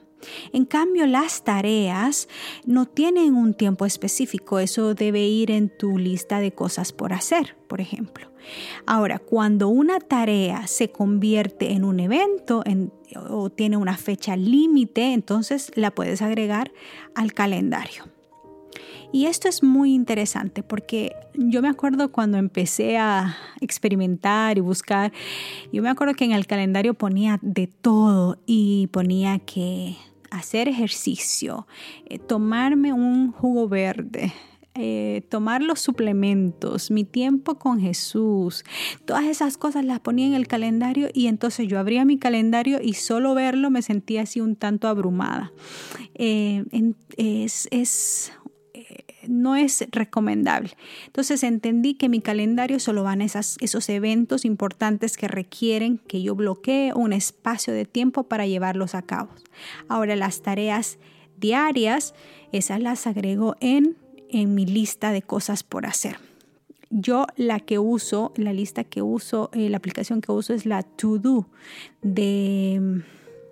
En 0.53 0.65
cambio, 0.65 1.07
las 1.07 1.45
tareas 1.45 2.29
no 2.67 2.87
tienen 2.87 3.35
un 3.35 3.55
tiempo 3.55 3.87
específico, 3.87 4.59
eso 4.59 4.95
debe 4.95 5.27
ir 5.27 5.51
en 5.51 5.69
tu 5.69 5.99
lista 5.99 6.41
de 6.41 6.53
cosas 6.53 6.93
por 6.93 7.13
hacer, 7.13 7.57
por 7.69 7.81
ejemplo. 7.81 8.31
Ahora, 8.87 9.19
cuando 9.19 9.69
una 9.69 10.01
tarea 10.01 10.67
se 10.67 10.91
convierte 10.91 11.73
en 11.73 11.85
un 11.85 12.01
evento 12.01 12.63
o 13.29 13.51
tiene 13.51 13.77
una 13.77 13.97
fecha 13.97 14.37
límite, 14.37 15.13
entonces 15.13 15.71
la 15.75 15.91
puedes 15.91 16.23
agregar 16.23 16.73
al 17.15 17.33
calendario. 17.35 18.05
Y 19.13 19.27
esto 19.27 19.49
es 19.49 19.63
muy 19.63 19.95
interesante 19.95 20.63
porque 20.63 21.13
yo 21.35 21.63
me 21.63 21.69
acuerdo 21.69 22.13
cuando 22.13 22.37
empecé 22.37 22.99
a 22.99 23.37
experimentar 23.61 24.59
y 24.59 24.61
buscar, 24.61 25.13
yo 25.73 25.83
me 25.83 25.89
acuerdo 25.89 26.15
que 26.15 26.25
en 26.25 26.33
el 26.33 26.47
calendario 26.47 26.95
ponía 26.95 27.39
de 27.43 27.67
todo 27.67 28.39
y 28.47 28.89
ponía 28.89 29.39
que 29.39 29.97
hacer 30.31 30.69
ejercicio, 30.69 31.67
eh, 32.07 32.19
tomarme 32.19 32.93
un 32.93 33.33
jugo 33.33 33.67
verde, 33.67 34.33
eh, 34.75 35.23
tomar 35.31 35.63
los 35.63 35.81
suplementos, 35.81 36.91
mi 36.91 37.03
tiempo 37.05 37.57
con 37.59 37.81
Jesús, 37.81 38.63
todas 39.07 39.25
esas 39.25 39.57
cosas 39.57 39.85
las 39.85 40.01
ponía 40.01 40.27
en 40.27 40.35
el 40.35 40.47
calendario 40.47 41.09
y 41.13 41.27
entonces 41.29 41.67
yo 41.67 41.79
abría 41.79 42.05
mi 42.05 42.19
calendario 42.19 42.79
y 42.81 42.93
solo 42.93 43.35
verlo 43.35 43.71
me 43.71 43.83
sentía 43.83 44.23
así 44.23 44.41
un 44.41 44.55
tanto 44.55 44.87
abrumada. 44.87 45.51
Eh, 46.15 46.65
es, 47.17 47.69
es 47.71 48.33
no 49.27 49.57
es 49.57 49.87
recomendable. 49.91 50.71
Entonces 51.07 51.43
entendí 51.43 51.95
que 51.95 52.09
mi 52.09 52.21
calendario 52.21 52.81
solo 52.81 53.03
van 53.03 53.21
esas, 53.21 53.57
esos 53.61 53.89
eventos 53.89 54.45
importantes 54.45 55.17
que 55.17 55.29
requieren 55.29 55.99
que 55.99 56.23
yo 56.23 56.35
bloquee 56.35 56.93
un 56.95 57.13
espacio 57.13 57.73
de 57.73 57.85
tiempo 57.85 58.25
para 58.25 58.47
llevarlos 58.47 58.95
a 58.95 59.03
cabo. 59.03 59.31
Ahora 59.89 60.17
las 60.17 60.43
tareas 60.43 60.99
diarias, 61.39 62.15
esas 62.53 62.81
las 62.81 63.07
agrego 63.07 63.57
en, 63.61 63.97
en 64.31 64.55
mi 64.55 64.67
lista 64.67 65.13
de 65.13 65.23
cosas 65.23 65.63
por 65.63 65.87
hacer. 65.87 66.19
Yo 66.91 67.27
la 67.37 67.61
que 67.61 67.79
uso, 67.79 68.33
la 68.37 68.53
lista 68.53 68.83
que 68.83 69.03
uso, 69.03 69.51
eh, 69.53 69.69
la 69.69 69.77
aplicación 69.77 70.23
que 70.23 70.33
uso 70.33 70.55
es 70.55 70.65
la 70.65 70.83
To 70.83 71.19
Do 71.19 71.47
de 72.01 73.03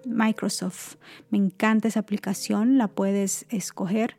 Microsoft. 0.07 0.97
Me 1.31 1.39
encanta 1.39 1.89
esa 1.89 2.01
aplicación, 2.01 2.79
la 2.79 2.89
puedes 2.89 3.47
escoger 3.51 4.17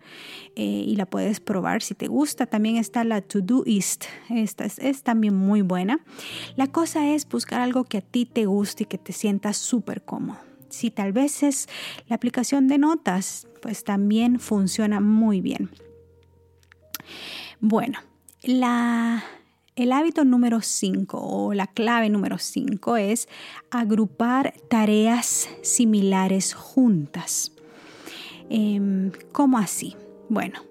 eh, 0.56 0.64
y 0.64 0.96
la 0.96 1.06
puedes 1.06 1.40
probar 1.40 1.82
si 1.82 1.96
te 1.96 2.08
gusta. 2.08 2.46
También 2.46 2.78
está 2.78 3.04
la 3.04 3.22
Todoist, 3.22 4.06
esta 4.30 4.66
es, 4.66 5.04
también 5.04 5.36
muy 5.36 5.62
buena. 5.62 6.00
La 6.56 6.68
cosa 6.68 7.10
es 7.14 7.28
buscar 7.28 7.62
algo 7.62 7.86
que 7.86 8.00
a 8.00 8.02
ti 8.02 8.26
te 8.26 8.46
guste 8.46 8.84
y 8.84 8.86
que 8.86 8.98
te 8.98 9.14
sientas 9.14 9.58
súper 9.58 10.04
cómodo. 10.04 10.40
Si 10.70 10.92
tal 10.92 11.14
vez 11.14 11.44
es 11.44 11.68
la 12.08 12.18
aplicación 12.18 12.68
de 12.68 12.78
notas, 12.78 13.48
pues 13.62 13.84
también 13.84 14.40
funciona 14.40 15.00
muy 15.00 15.42
bien. 15.42 15.70
Bueno, 17.60 18.00
la 18.44 19.24
el 19.78 19.92
hábito 19.92 20.26
número 20.26 20.62
5 20.62 21.20
o 21.22 21.54
la 21.54 21.68
clave 21.68 22.10
número 22.10 22.40
5 22.40 22.98
es 22.98 23.30
agrupar 23.70 24.56
tareas 24.70 25.48
similares 25.62 26.56
juntas. 26.56 27.54
Em, 28.50 29.12
¿Cómo 29.32 29.60
así? 29.60 29.96
Bueno, 30.30 30.62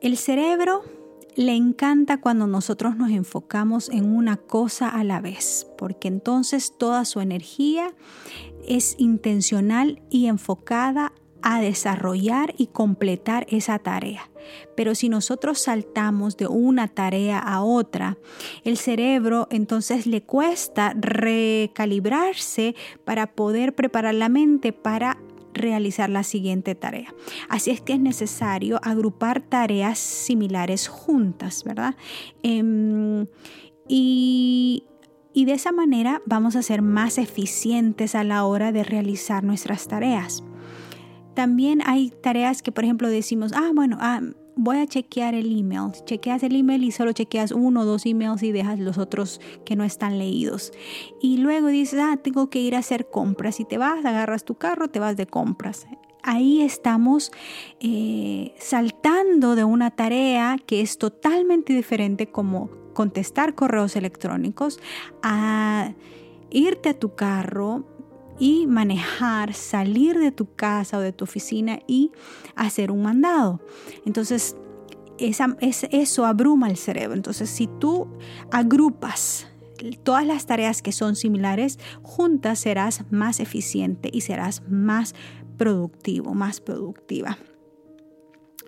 el 0.00 0.16
cerebro 0.16 0.84
le 1.34 1.56
encanta 1.56 2.20
cuando 2.20 2.46
nosotros 2.46 2.96
nos 2.96 3.10
enfocamos 3.10 3.88
en 3.88 4.14
una 4.14 4.36
cosa 4.36 4.88
a 4.88 5.02
la 5.02 5.20
vez, 5.20 5.66
porque 5.76 6.06
entonces 6.06 6.74
toda 6.78 7.04
su 7.04 7.20
energía 7.20 7.94
es 8.66 8.94
intencional 8.98 10.02
y 10.08 10.26
enfocada 10.26 11.12
a 11.42 11.60
desarrollar 11.60 12.54
y 12.56 12.68
completar 12.68 13.46
esa 13.48 13.78
tarea. 13.78 14.30
Pero 14.76 14.94
si 14.94 15.08
nosotros 15.08 15.58
saltamos 15.60 16.36
de 16.36 16.46
una 16.46 16.88
tarea 16.88 17.38
a 17.38 17.62
otra, 17.62 18.18
el 18.64 18.76
cerebro 18.76 19.46
entonces 19.50 20.06
le 20.06 20.22
cuesta 20.22 20.94
recalibrarse 20.96 22.74
para 23.04 23.34
poder 23.34 23.74
preparar 23.74 24.14
la 24.14 24.28
mente 24.28 24.72
para 24.72 25.18
realizar 25.54 26.08
la 26.08 26.22
siguiente 26.22 26.74
tarea. 26.74 27.14
Así 27.48 27.70
es 27.70 27.80
que 27.80 27.94
es 27.94 28.00
necesario 28.00 28.80
agrupar 28.82 29.42
tareas 29.42 29.98
similares 29.98 30.88
juntas, 30.88 31.62
¿verdad? 31.64 31.94
Em, 32.42 33.26
y, 33.86 34.84
y 35.34 35.44
de 35.44 35.52
esa 35.52 35.72
manera 35.72 36.22
vamos 36.26 36.56
a 36.56 36.62
ser 36.62 36.82
más 36.82 37.18
eficientes 37.18 38.14
a 38.14 38.24
la 38.24 38.44
hora 38.44 38.72
de 38.72 38.84
realizar 38.84 39.44
nuestras 39.44 39.88
tareas. 39.88 40.42
También 41.34 41.82
hay 41.86 42.10
tareas 42.22 42.62
que, 42.62 42.72
por 42.72 42.84
ejemplo, 42.84 43.08
decimos, 43.08 43.52
ah, 43.54 43.70
bueno, 43.74 43.98
ah, 44.00 44.20
voy 44.56 44.78
a 44.78 44.86
chequear 44.86 45.34
el 45.34 45.58
email. 45.58 45.92
Chequeas 46.04 46.42
el 46.42 46.56
email 46.56 46.84
y 46.84 46.92
solo 46.92 47.12
chequeas 47.12 47.52
uno 47.52 47.80
o 47.80 47.84
dos 47.84 48.06
emails 48.06 48.42
y 48.42 48.52
dejas 48.52 48.78
los 48.78 48.98
otros 48.98 49.40
que 49.64 49.76
no 49.76 49.84
están 49.84 50.18
leídos. 50.18 50.72
Y 51.20 51.38
luego 51.38 51.68
dices, 51.68 52.00
ah, 52.02 52.16
tengo 52.22 52.50
que 52.50 52.60
ir 52.60 52.74
a 52.74 52.80
hacer 52.80 53.08
compras. 53.08 53.60
Y 53.60 53.64
te 53.64 53.78
vas, 53.78 54.04
agarras 54.04 54.44
tu 54.44 54.56
carro, 54.56 54.88
te 54.88 54.98
vas 54.98 55.16
de 55.16 55.26
compras. 55.26 55.86
Ahí 56.22 56.62
estamos 56.62 57.32
eh, 57.80 58.54
saltando 58.58 59.56
de 59.56 59.64
una 59.64 59.90
tarea 59.90 60.56
que 60.64 60.80
es 60.80 60.98
totalmente 60.98 61.72
diferente 61.72 62.28
como 62.28 62.70
contestar 62.92 63.54
correos 63.54 63.96
electrónicos 63.96 64.78
a 65.22 65.94
irte 66.50 66.90
a 66.90 66.98
tu 66.98 67.14
carro, 67.14 67.84
y 68.42 68.66
manejar, 68.66 69.54
salir 69.54 70.18
de 70.18 70.32
tu 70.32 70.52
casa 70.56 70.98
o 70.98 71.00
de 71.00 71.12
tu 71.12 71.22
oficina 71.22 71.78
y 71.86 72.10
hacer 72.56 72.90
un 72.90 73.00
mandado. 73.00 73.60
Entonces, 74.04 74.56
esa, 75.16 75.56
es, 75.60 75.86
eso 75.92 76.26
abruma 76.26 76.68
el 76.68 76.76
cerebro. 76.76 77.14
Entonces, 77.14 77.48
si 77.48 77.68
tú 77.68 78.08
agrupas 78.50 79.46
todas 80.02 80.26
las 80.26 80.46
tareas 80.46 80.82
que 80.82 80.90
son 80.90 81.14
similares, 81.14 81.78
juntas 82.02 82.58
serás 82.58 83.04
más 83.12 83.38
eficiente 83.38 84.10
y 84.12 84.22
serás 84.22 84.64
más 84.68 85.14
productivo, 85.56 86.34
más 86.34 86.60
productiva. 86.60 87.38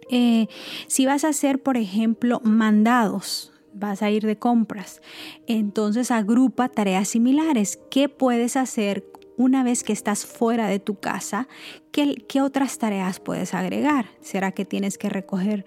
Eh, 0.08 0.46
si 0.86 1.04
vas 1.04 1.24
a 1.24 1.30
hacer, 1.30 1.60
por 1.60 1.76
ejemplo, 1.76 2.40
mandados, 2.44 3.52
vas 3.72 4.02
a 4.02 4.10
ir 4.12 4.24
de 4.24 4.38
compras, 4.38 5.02
entonces 5.48 6.12
agrupa 6.12 6.68
tareas 6.68 7.08
similares. 7.08 7.80
¿Qué 7.90 8.08
puedes 8.08 8.56
hacer 8.56 9.04
una 9.36 9.64
vez 9.64 9.82
que 9.82 9.92
estás 9.92 10.26
fuera 10.26 10.68
de 10.68 10.78
tu 10.78 10.96
casa, 10.96 11.48
¿qué, 11.92 12.40
otras 12.40 12.78
tareas 12.78 13.20
puedes 13.20 13.54
agregar? 13.54 14.06
¿Será 14.20 14.52
que 14.52 14.64
tienes 14.64 14.98
que 14.98 15.08
recoger 15.08 15.64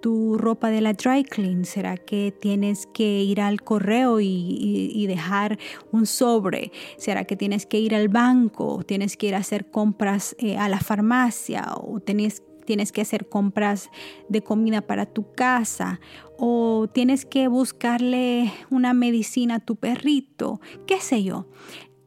tu 0.00 0.36
ropa 0.36 0.70
de 0.70 0.80
la 0.80 0.92
dry 0.92 1.24
clean? 1.24 1.64
¿Será 1.64 1.96
que 1.96 2.32
tienes 2.32 2.86
que 2.86 3.22
ir 3.22 3.40
al 3.40 3.62
correo 3.62 4.20
y, 4.20 5.06
dejar 5.06 5.58
un 5.92 6.06
sobre? 6.06 6.72
¿Será 6.96 7.24
que 7.24 7.36
tienes 7.36 7.66
que 7.66 7.78
ir 7.78 7.94
al 7.94 8.08
banco? 8.08 8.82
¿Tienes 8.84 9.16
que 9.16 9.28
ir 9.28 9.34
a 9.34 9.38
hacer 9.38 9.70
compras 9.70 10.36
eh, 10.38 10.56
a 10.56 10.68
la 10.68 10.80
farmacia? 10.80 11.66
¿O 11.76 12.00
tienes, 12.00 12.42
tienes 12.66 12.92
que 12.92 13.00
hacer 13.00 13.28
compras 13.28 13.90
de 14.28 14.42
comida 14.42 14.82
para 14.82 15.06
tu 15.06 15.32
casa? 15.32 16.00
¿O 16.36 16.88
tienes 16.92 17.24
que 17.24 17.48
buscarle 17.48 18.52
una 18.70 18.92
medicina 18.92 19.56
a 19.56 19.60
tu 19.60 19.76
perrito? 19.76 20.60
¿Qué 20.86 21.00
sé 21.00 21.22
yo? 21.22 21.46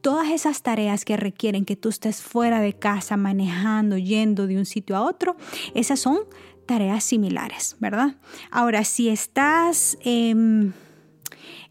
Todas 0.08 0.30
esas 0.30 0.62
tareas 0.62 1.04
que 1.04 1.18
requieren 1.18 1.66
que 1.66 1.76
tú 1.76 1.90
estés 1.90 2.22
fuera 2.22 2.62
de 2.62 2.72
casa, 2.72 3.18
manejando, 3.18 3.98
yendo 3.98 4.46
de 4.46 4.56
un 4.56 4.64
sitio 4.64 4.96
a 4.96 5.02
otro, 5.02 5.36
esas 5.74 6.00
son 6.00 6.20
tareas 6.64 7.04
similares, 7.04 7.76
¿verdad? 7.78 8.16
Ahora, 8.50 8.84
si 8.84 9.10
estás 9.10 9.98
em, 10.00 10.72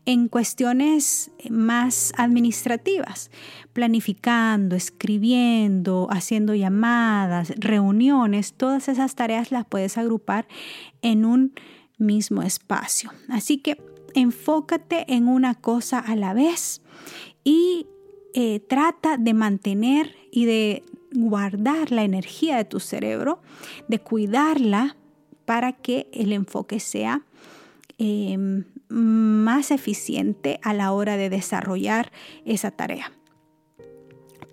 en 0.06 0.27
cuestiones 0.27 1.32
más 1.50 2.13
administrativas, 2.15 3.32
planificando, 3.74 4.75
escribiendo, 4.75 6.08
haciendo 6.12 6.53
llamadas, 6.53 7.53
reuniones, 7.58 8.53
todas 8.53 8.88
esas 8.88 9.15
tareas 9.15 9.51
las 9.51 9.65
puedes 9.65 9.98
agrupar 9.98 10.48
en 11.01 11.25
un 11.25 11.53
mismo 11.98 12.44
espacio. 12.44 13.12
Así 13.29 13.58
que 13.58 13.82
enfócate 14.13 15.12
en 15.12 15.27
una 15.27 15.56
cosa 15.56 15.98
a 15.98 16.15
la 16.15 16.36
vez 16.36 16.84
y 17.44 17.88
eh, 18.34 18.60
trata 18.60 19.17
de 19.17 19.34
mantener 19.34 20.15
y 20.31 20.46
de 20.46 20.84
guardar 21.13 21.91
la 21.91 22.03
energía 22.03 22.57
de 22.57 22.65
tu 22.65 22.79
cerebro, 22.79 23.39
de 23.88 24.00
cuidarla 24.00 24.96
para 25.46 25.74
que 25.74 26.07
el 26.12 26.34
enfoque 26.34 26.79
sea 26.79 27.22
em, 27.98 28.65
más 28.89 29.72
eficiente 29.72 30.60
a 30.62 30.74
la 30.74 30.91
hora 30.91 31.17
de 31.17 31.29
desarrollar 31.29 32.12
esa 32.46 32.72
tarea. 32.72 33.12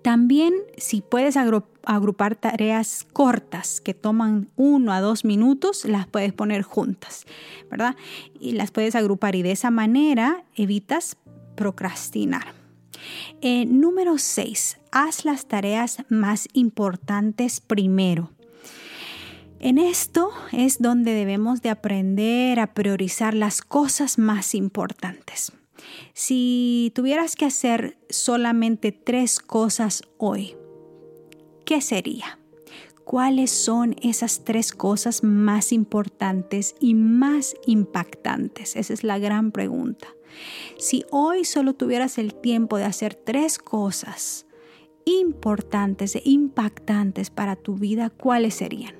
También 0.01 0.53
si 0.77 1.01
puedes 1.01 1.35
agrupar 1.35 2.35
tareas 2.35 3.07
cortas 3.11 3.81
que 3.81 3.95
toman 3.95 4.49
uno 4.55 4.93
a 4.93 5.01
dos 5.01 5.25
minutos, 5.25 5.83
las 5.85 6.05
puedes 6.05 6.31
poner 6.31 6.61
juntas, 6.61 7.25
¿verdad? 7.71 7.95
Y 8.39 8.51
las 8.51 8.69
puedes 8.69 8.95
agrupar 8.95 9.35
y 9.35 9.41
de 9.41 9.51
esa 9.51 9.71
manera 9.71 10.43
evitas 10.55 11.17
procrastinar. 11.55 12.64
Eh, 13.41 13.65
número 13.65 14.17
6. 14.17 14.77
Haz 14.91 15.25
las 15.25 15.47
tareas 15.47 15.97
más 16.09 16.47
importantes 16.53 17.61
primero. 17.61 18.31
En 19.59 19.77
esto 19.77 20.31
es 20.51 20.79
donde 20.79 21.13
debemos 21.13 21.61
de 21.61 21.69
aprender 21.69 22.59
a 22.59 22.73
priorizar 22.73 23.33
las 23.33 23.61
cosas 23.61 24.17
más 24.17 24.53
importantes. 24.53 25.51
Si 26.13 26.91
tuvieras 26.95 27.35
que 27.35 27.45
hacer 27.45 27.97
solamente 28.09 28.91
tres 28.91 29.39
cosas 29.39 30.03
hoy, 30.17 30.55
¿qué 31.65 31.81
sería? 31.81 32.39
¿Cuáles 33.05 33.51
son 33.51 33.95
esas 34.01 34.43
tres 34.43 34.71
cosas 34.71 35.23
más 35.23 35.71
importantes 35.71 36.75
y 36.79 36.95
más 36.95 37.55
impactantes? 37.65 38.75
Esa 38.75 38.93
es 38.93 39.03
la 39.03 39.19
gran 39.19 39.51
pregunta. 39.51 40.07
Si 40.77 41.05
hoy 41.11 41.45
solo 41.45 41.73
tuvieras 41.73 42.17
el 42.17 42.33
tiempo 42.33 42.77
de 42.77 42.85
hacer 42.85 43.15
tres 43.15 43.57
cosas 43.57 44.45
importantes 45.05 46.15
e 46.15 46.21
impactantes 46.25 47.29
para 47.29 47.55
tu 47.55 47.75
vida, 47.75 48.09
¿cuáles 48.09 48.55
serían? 48.55 48.95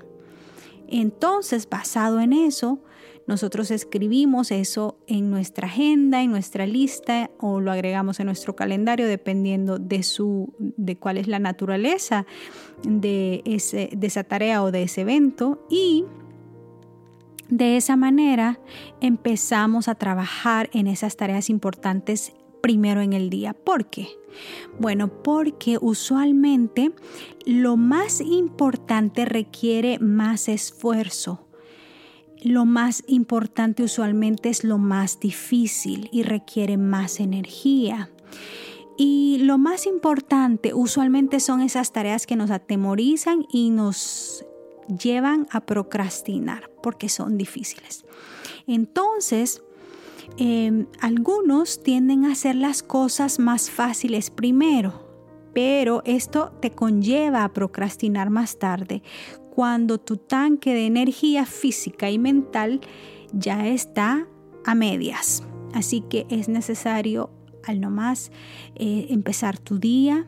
Entonces, 0.88 1.68
basado 1.68 2.20
en 2.20 2.32
eso, 2.32 2.80
nosotros 3.26 3.72
escribimos 3.72 4.52
eso 4.52 4.98
en 5.08 5.30
nuestra 5.30 5.66
agenda, 5.66 6.22
en 6.22 6.30
nuestra 6.30 6.64
lista 6.64 7.30
o 7.38 7.60
lo 7.60 7.72
agregamos 7.72 8.20
en 8.20 8.26
nuestro 8.26 8.54
calendario 8.54 9.08
dependiendo 9.08 9.78
de, 9.80 10.04
su, 10.04 10.54
de 10.58 10.96
cuál 10.96 11.18
es 11.18 11.26
la 11.26 11.40
naturaleza 11.40 12.24
de, 12.84 13.42
ese, 13.44 13.90
de 13.96 14.06
esa 14.06 14.22
tarea 14.22 14.62
o 14.62 14.70
de 14.70 14.84
ese 14.84 15.00
evento 15.00 15.66
y 15.68 16.04
de 17.48 17.76
esa 17.76 17.96
manera 17.96 18.58
empezamos 19.00 19.88
a 19.88 19.94
trabajar 19.94 20.68
en 20.72 20.86
esas 20.86 21.16
tareas 21.16 21.50
importantes 21.50 22.32
primero 22.60 23.00
en 23.00 23.12
el 23.12 23.30
día. 23.30 23.54
¿Por 23.54 23.86
qué? 23.86 24.08
Bueno, 24.78 25.08
porque 25.22 25.78
usualmente 25.80 26.92
lo 27.44 27.76
más 27.76 28.20
importante 28.20 29.24
requiere 29.24 29.98
más 29.98 30.48
esfuerzo. 30.48 31.46
Lo 32.42 32.64
más 32.64 33.02
importante 33.06 33.82
usualmente 33.82 34.48
es 34.48 34.64
lo 34.64 34.78
más 34.78 35.20
difícil 35.20 36.08
y 36.12 36.22
requiere 36.22 36.76
más 36.76 37.20
energía. 37.20 38.10
Y 38.98 39.38
lo 39.42 39.58
más 39.58 39.86
importante 39.86 40.74
usualmente 40.74 41.40
son 41.40 41.60
esas 41.60 41.92
tareas 41.92 42.26
que 42.26 42.36
nos 42.36 42.50
atemorizan 42.50 43.46
y 43.50 43.70
nos 43.70 44.44
llevan 44.88 45.46
a 45.50 45.60
procrastinar 45.60 46.70
porque 46.82 47.08
son 47.08 47.38
difíciles. 47.38 48.04
Entonces, 48.66 49.62
em, 50.38 50.86
algunos 51.00 51.82
tienden 51.82 52.24
a 52.24 52.32
hacer 52.32 52.56
las 52.56 52.82
cosas 52.82 53.38
más 53.38 53.70
fáciles 53.70 54.30
primero, 54.30 55.06
pero 55.54 56.02
esto 56.04 56.52
te 56.60 56.70
conlleva 56.70 57.44
a 57.44 57.52
procrastinar 57.52 58.30
más 58.30 58.58
tarde 58.58 59.02
cuando 59.54 59.98
tu 59.98 60.18
tanque 60.18 60.74
de 60.74 60.86
energía 60.86 61.46
física 61.46 62.10
y 62.10 62.18
mental 62.18 62.80
ya 63.32 63.66
está 63.68 64.26
a 64.64 64.74
medias. 64.74 65.42
Así 65.72 66.02
que 66.02 66.26
es 66.28 66.48
necesario 66.48 67.30
al 67.64 67.80
nomás 67.80 68.30
eh, 68.74 69.06
empezar 69.10 69.58
tu 69.58 69.78
día 69.78 70.26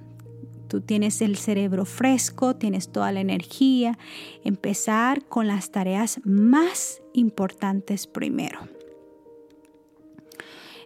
Tú 0.68 0.82
tienes 0.82 1.22
el 1.22 1.36
cerebro 1.36 1.84
fresco, 1.86 2.56
tienes 2.56 2.92
toda 2.92 3.10
la 3.10 3.20
energía. 3.20 3.98
Empezar 4.44 5.24
con 5.24 5.46
las 5.46 5.70
tareas 5.70 6.20
más 6.24 7.02
importantes 7.14 8.06
primero. 8.06 8.60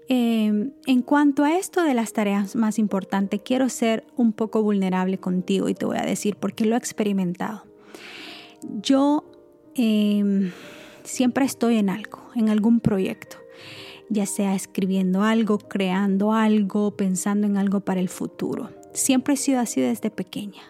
Em, 0.09 0.73
en 0.87 1.03
cuanto 1.03 1.45
a 1.45 1.57
esto 1.57 1.83
de 1.83 1.95
las 1.95 2.13
tareas 2.13 2.55
más 2.55 2.79
importantes, 2.79 3.41
quiero 3.45 3.69
ser 3.69 4.05
un 4.17 4.33
poco 4.33 4.63
vulnerable 4.63 5.19
contigo 5.19 5.69
y 5.69 5.75
te 5.75 5.87
voy 5.87 5.99
a 5.99 6.03
decir 6.03 6.37
por 6.37 6.55
qué 6.55 6.65
lo 6.65 6.75
he 6.75 6.79
experimentado. 6.79 7.65
Yo 8.83 9.25
em, 9.75 10.53
siempre 11.03 11.45
estoy 11.45 11.79
en 11.79 11.89
algo, 11.89 12.21
en 12.35 12.51
algún 12.51 12.81
proyecto, 12.81 13.39
ya 14.11 14.27
sea 14.27 14.55
escribiendo 14.55 15.23
algo, 15.23 15.59
creando 15.59 16.33
algo, 16.33 16.97
pensando 16.97 17.47
en 17.47 17.57
algo 17.57 17.81
para 17.81 18.01
el 18.01 18.09
futuro. 18.09 18.71
Siempre 18.93 19.35
he 19.35 19.37
sido 19.37 19.61
así 19.61 19.81
desde 19.81 20.11
pequeña. 20.11 20.63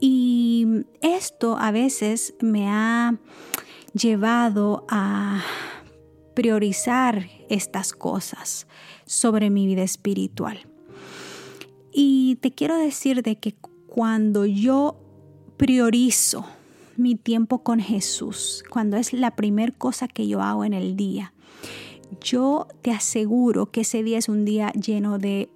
Y 0.00 0.66
esto 1.00 1.56
a 1.58 1.70
veces 1.70 2.34
me 2.40 2.68
ha 2.68 3.18
llevado 3.94 4.84
a 4.88 5.42
priorizar 6.34 7.28
estas 7.48 7.92
cosas 7.92 8.66
sobre 9.06 9.50
mi 9.50 9.66
vida 9.66 9.82
espiritual. 9.82 10.66
Y 11.92 12.36
te 12.40 12.52
quiero 12.52 12.76
decir 12.76 13.22
de 13.22 13.36
que 13.36 13.54
cuando 13.86 14.46
yo 14.46 14.96
priorizo 15.56 16.46
mi 16.96 17.14
tiempo 17.14 17.62
con 17.62 17.80
Jesús, 17.80 18.64
cuando 18.70 18.96
es 18.96 19.12
la 19.12 19.36
primera 19.36 19.72
cosa 19.72 20.08
que 20.08 20.26
yo 20.26 20.40
hago 20.40 20.64
en 20.64 20.72
el 20.72 20.96
día, 20.96 21.34
yo 22.20 22.68
te 22.82 22.90
aseguro 22.90 23.70
que 23.70 23.82
ese 23.82 24.02
día 24.02 24.18
es 24.18 24.28
un 24.28 24.44
día 24.44 24.72
lleno 24.72 25.18
de 25.18 25.50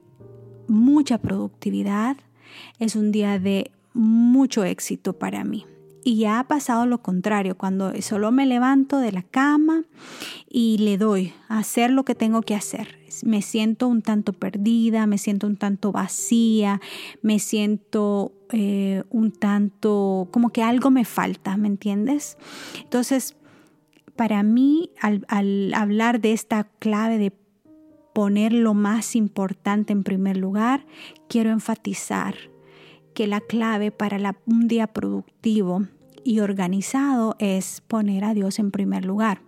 mucha 0.69 1.19
productividad, 1.19 2.17
es 2.79 2.97
un 2.97 3.13
día 3.13 3.39
de 3.39 3.71
mucho 3.95 4.65
éxito 4.65 5.15
para 5.15 5.45
mí. 5.45 5.67
Y 6.05 6.19
ya 6.19 6.39
ha 6.39 6.45
pasado 6.47 6.87
lo 6.87 7.03
contrario, 7.03 7.59
cuando 7.59 7.93
solo 8.01 8.31
me 8.31 8.47
levanto 8.47 8.99
de 8.99 9.11
la 9.11 9.23
cama 9.23 9.83
y 10.49 10.79
le 10.79 10.99
doy 10.99 11.33
a 11.49 11.59
hacer 11.59 11.91
lo 11.91 12.05
que 12.05 12.15
tengo 12.15 12.43
que 12.43 12.55
hacer. 12.55 12.97
Me 13.25 13.43
siento 13.43 13.89
un 13.89 14.03
tanto 14.03 14.33
perdida, 14.33 15.09
me 15.09 15.19
siento 15.19 15.49
un 15.49 15.57
tanto 15.57 15.91
vacía, 15.91 16.81
me 17.23 17.41
siento 17.41 18.33
eh, 18.53 19.03
un 19.11 19.33
tanto 19.33 20.29
como 20.31 20.51
que 20.51 20.63
algo 20.63 20.93
me 20.93 21.05
falta, 21.05 21.57
¿me 21.57 21.67
entiendes? 21.67 22.39
Entonces, 22.85 23.35
para 24.15 24.45
mí, 24.45 24.91
al, 25.01 25.25
al 25.27 25.75
hablar 25.75 26.21
de 26.21 26.35
esta 26.35 26.69
clave 26.79 27.19
de 27.19 27.33
poner 28.17 28.55
lo 28.55 28.73
más 28.73 29.15
importante 29.15 29.93
en 29.93 30.03
primer 30.03 30.39
lugar, 30.39 30.87
quiero 31.29 31.51
enfatizar 31.51 32.35
que 33.13 33.27
la 33.27 33.43
clave 33.43 33.91
para 33.91 34.35
un 34.47 34.69
día 34.69 34.87
productivo 34.87 35.85
y 36.25 36.41
organizado 36.41 37.37
es 37.39 37.83
poner 37.87 38.25
a 38.25 38.33
Dios 38.33 38.59
en 38.59 38.71
primer 38.71 39.05
lugar. 39.05 39.43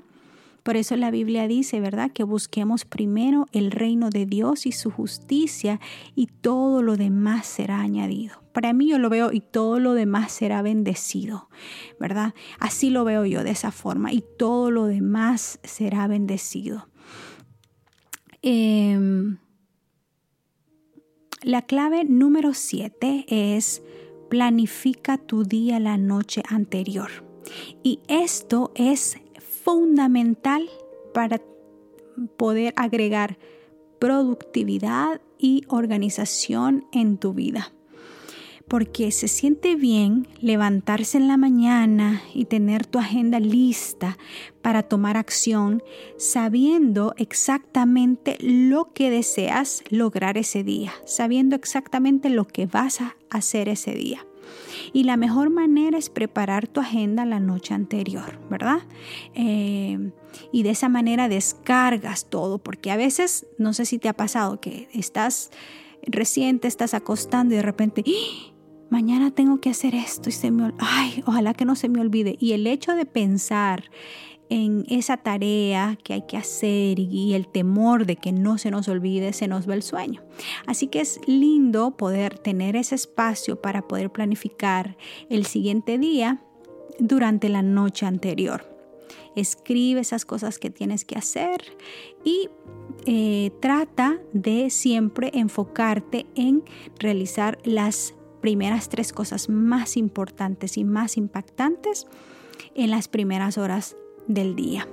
Por 0.65 0.77
eso 0.77 0.97
la 0.97 1.11
Biblia 1.11 1.49
dice, 1.49 1.81
¿verdad? 1.81 2.11
Que 2.13 2.25
busquemos 2.25 2.85
primero 2.85 3.47
el 3.53 3.71
reino 3.71 4.11
de 4.11 4.27
Dios 4.27 4.67
y 4.67 4.73
su 4.73 4.91
justicia 4.91 5.81
y 6.15 6.27
todo 6.27 6.83
lo 6.83 6.99
demás 6.99 7.47
será 7.47 7.81
añadido. 7.81 8.43
Para 8.53 8.75
mí 8.75 8.91
yo 8.91 8.99
lo 8.99 9.09
veo 9.09 9.33
y 9.33 9.41
todo 9.41 9.81
lo 9.81 9.95
demás 9.95 10.31
será 10.31 10.61
bendecido, 10.61 11.49
¿verdad? 11.99 12.35
Así 12.61 12.91
lo 12.91 13.05
veo 13.05 13.25
yo 13.25 13.45
de 13.45 13.51
esa 13.53 13.71
forma 13.71 14.13
y 14.13 14.23
todo 14.37 14.71
lo 14.71 14.85
demás 14.85 15.59
será 15.63 16.07
bendecido. 16.07 16.87
Em, 18.43 19.39
la 21.43 21.63
clave 21.63 22.05
número 22.05 22.55
7 22.55 23.27
es 23.29 23.83
planifica 24.29 25.19
tu 25.19 25.45
día 25.45 25.81
la 25.81 25.97
noche 25.97 26.43
anterior. 26.49 27.11
Y 27.83 28.01
esto 28.09 28.73
es 28.75 29.17
fundamental 29.65 30.69
para 31.15 31.41
poder 32.37 32.75
agregar 32.77 33.39
productividad 33.99 35.21
y 35.39 35.65
organización 35.69 36.87
en 36.93 37.19
tu 37.19 37.33
vida. 37.33 37.73
Porque 38.69 39.11
se 39.11 39.29
siente 39.29 39.75
bien 39.75 40.29
levantarse 40.41 41.17
en 41.17 41.27
la 41.27 41.39
mañana 41.39 42.23
y 42.35 42.45
tener 42.45 42.87
tu 42.87 42.99
agenda 42.99 43.41
lista 43.41 44.19
para 44.63 44.83
tomar 44.83 45.17
acción 45.17 45.83
sabiendo 46.19 47.15
exactamente 47.17 48.37
lo 48.41 48.93
que 48.93 49.11
deseas 49.11 49.83
lograr 49.89 50.37
ese 50.37 50.63
día, 50.63 50.93
sabiendo 51.07 51.57
exactamente 51.57 52.29
lo 52.29 52.47
que 52.47 52.67
vas 52.67 53.01
a 53.01 53.17
hacer 53.31 53.69
ese 53.69 53.95
día. 53.95 54.25
Y 54.93 55.05
la 55.05 55.17
mejor 55.17 55.51
manera 55.51 55.99
es 55.99 56.11
preparar 56.11 56.67
tu 56.67 56.81
agenda 56.81 57.25
la 57.25 57.41
noche 57.41 57.75
anterior, 57.75 58.39
¿verdad? 58.51 58.81
Eh, 59.35 60.11
y 60.53 60.63
de 60.63 60.71
esa 60.71 60.89
manera 60.89 61.29
descargas 61.29 62.27
todo, 62.31 62.59
porque 62.59 62.91
a 62.91 62.97
veces, 62.97 63.47
no 63.59 63.73
sé 63.73 63.85
si 63.85 63.99
te 63.99 64.09
ha 64.09 64.15
pasado 64.15 64.61
que 64.61 64.89
estás 64.93 65.51
reciente, 66.07 66.69
estás 66.69 66.95
acostando 66.95 67.55
y 67.55 67.59
de 67.59 67.63
repente, 67.63 68.05
¡Ah! 68.07 68.58
Mañana 68.91 69.31
tengo 69.31 69.61
que 69.61 69.71
hacer 69.71 69.95
esto 69.95 70.29
y 70.29 70.33
se 70.33 70.51
me, 70.51 70.73
ay, 70.79 71.23
ojalá 71.27 71.55
que 71.55 71.65
no 71.65 71.77
se 71.77 71.89
me 71.89 72.01
olvide. 72.01 72.37
Y 72.41 72.53
el 72.53 72.67
hecho 72.67 72.95
de 72.95 73.07
pensar 73.07 73.91
en 74.51 74.87
esa 74.89 75.19
tarea 75.19 75.99
que 76.03 76.15
hay 76.15 76.23
que 76.23 76.37
hacer 76.37 76.99
y 76.99 77.35
el 77.35 77.49
temor 77.49 78.07
de 78.07 78.17
que 78.17 78.33
no 78.33 78.59
se 78.59 78.71
nos 78.71 78.89
olvide, 78.89 79.33
se 79.33 79.49
nos 79.49 79.69
va 79.69 79.75
el 79.75 79.83
sueño. 79.83 80.23
Así 80.67 80.87
que 80.87 81.01
es 81.01 81.21
lindo 81.27 81.97
poder 81.97 82.39
tener 82.39 82.77
ese 82.77 82.95
espacio 82.95 83.61
para 83.61 83.83
poder 83.83 84.11
planificar 84.11 84.97
el 85.29 85.45
siguiente 85.45 85.99
día 85.99 86.43
durante 86.99 87.49
la 87.49 87.63
noche 87.63 88.07
anterior. 88.07 88.75
Escribe 89.37 90.01
esas 90.01 90.25
cosas 90.25 90.59
que 90.59 90.71
tienes 90.71 91.05
que 91.05 91.17
hacer 91.17 91.63
y 92.25 92.49
eh, 93.07 93.53
trata 93.61 94.19
de 94.33 94.71
siempre 94.71 95.31
enfocarte 95.35 96.27
en 96.35 96.65
realizar 96.99 97.59
las 97.65 98.15
primeras 98.41 98.89
tres 98.89 99.13
cosas 99.13 99.49
más 99.49 99.97
importantes 99.97 100.77
y 100.77 100.85
más 100.85 101.17
impactantes 101.17 102.07
en 102.75 102.91
las 102.91 103.09
primeras 103.09 103.59
horas 103.59 103.97
del 104.27 104.55
día. 104.57 104.87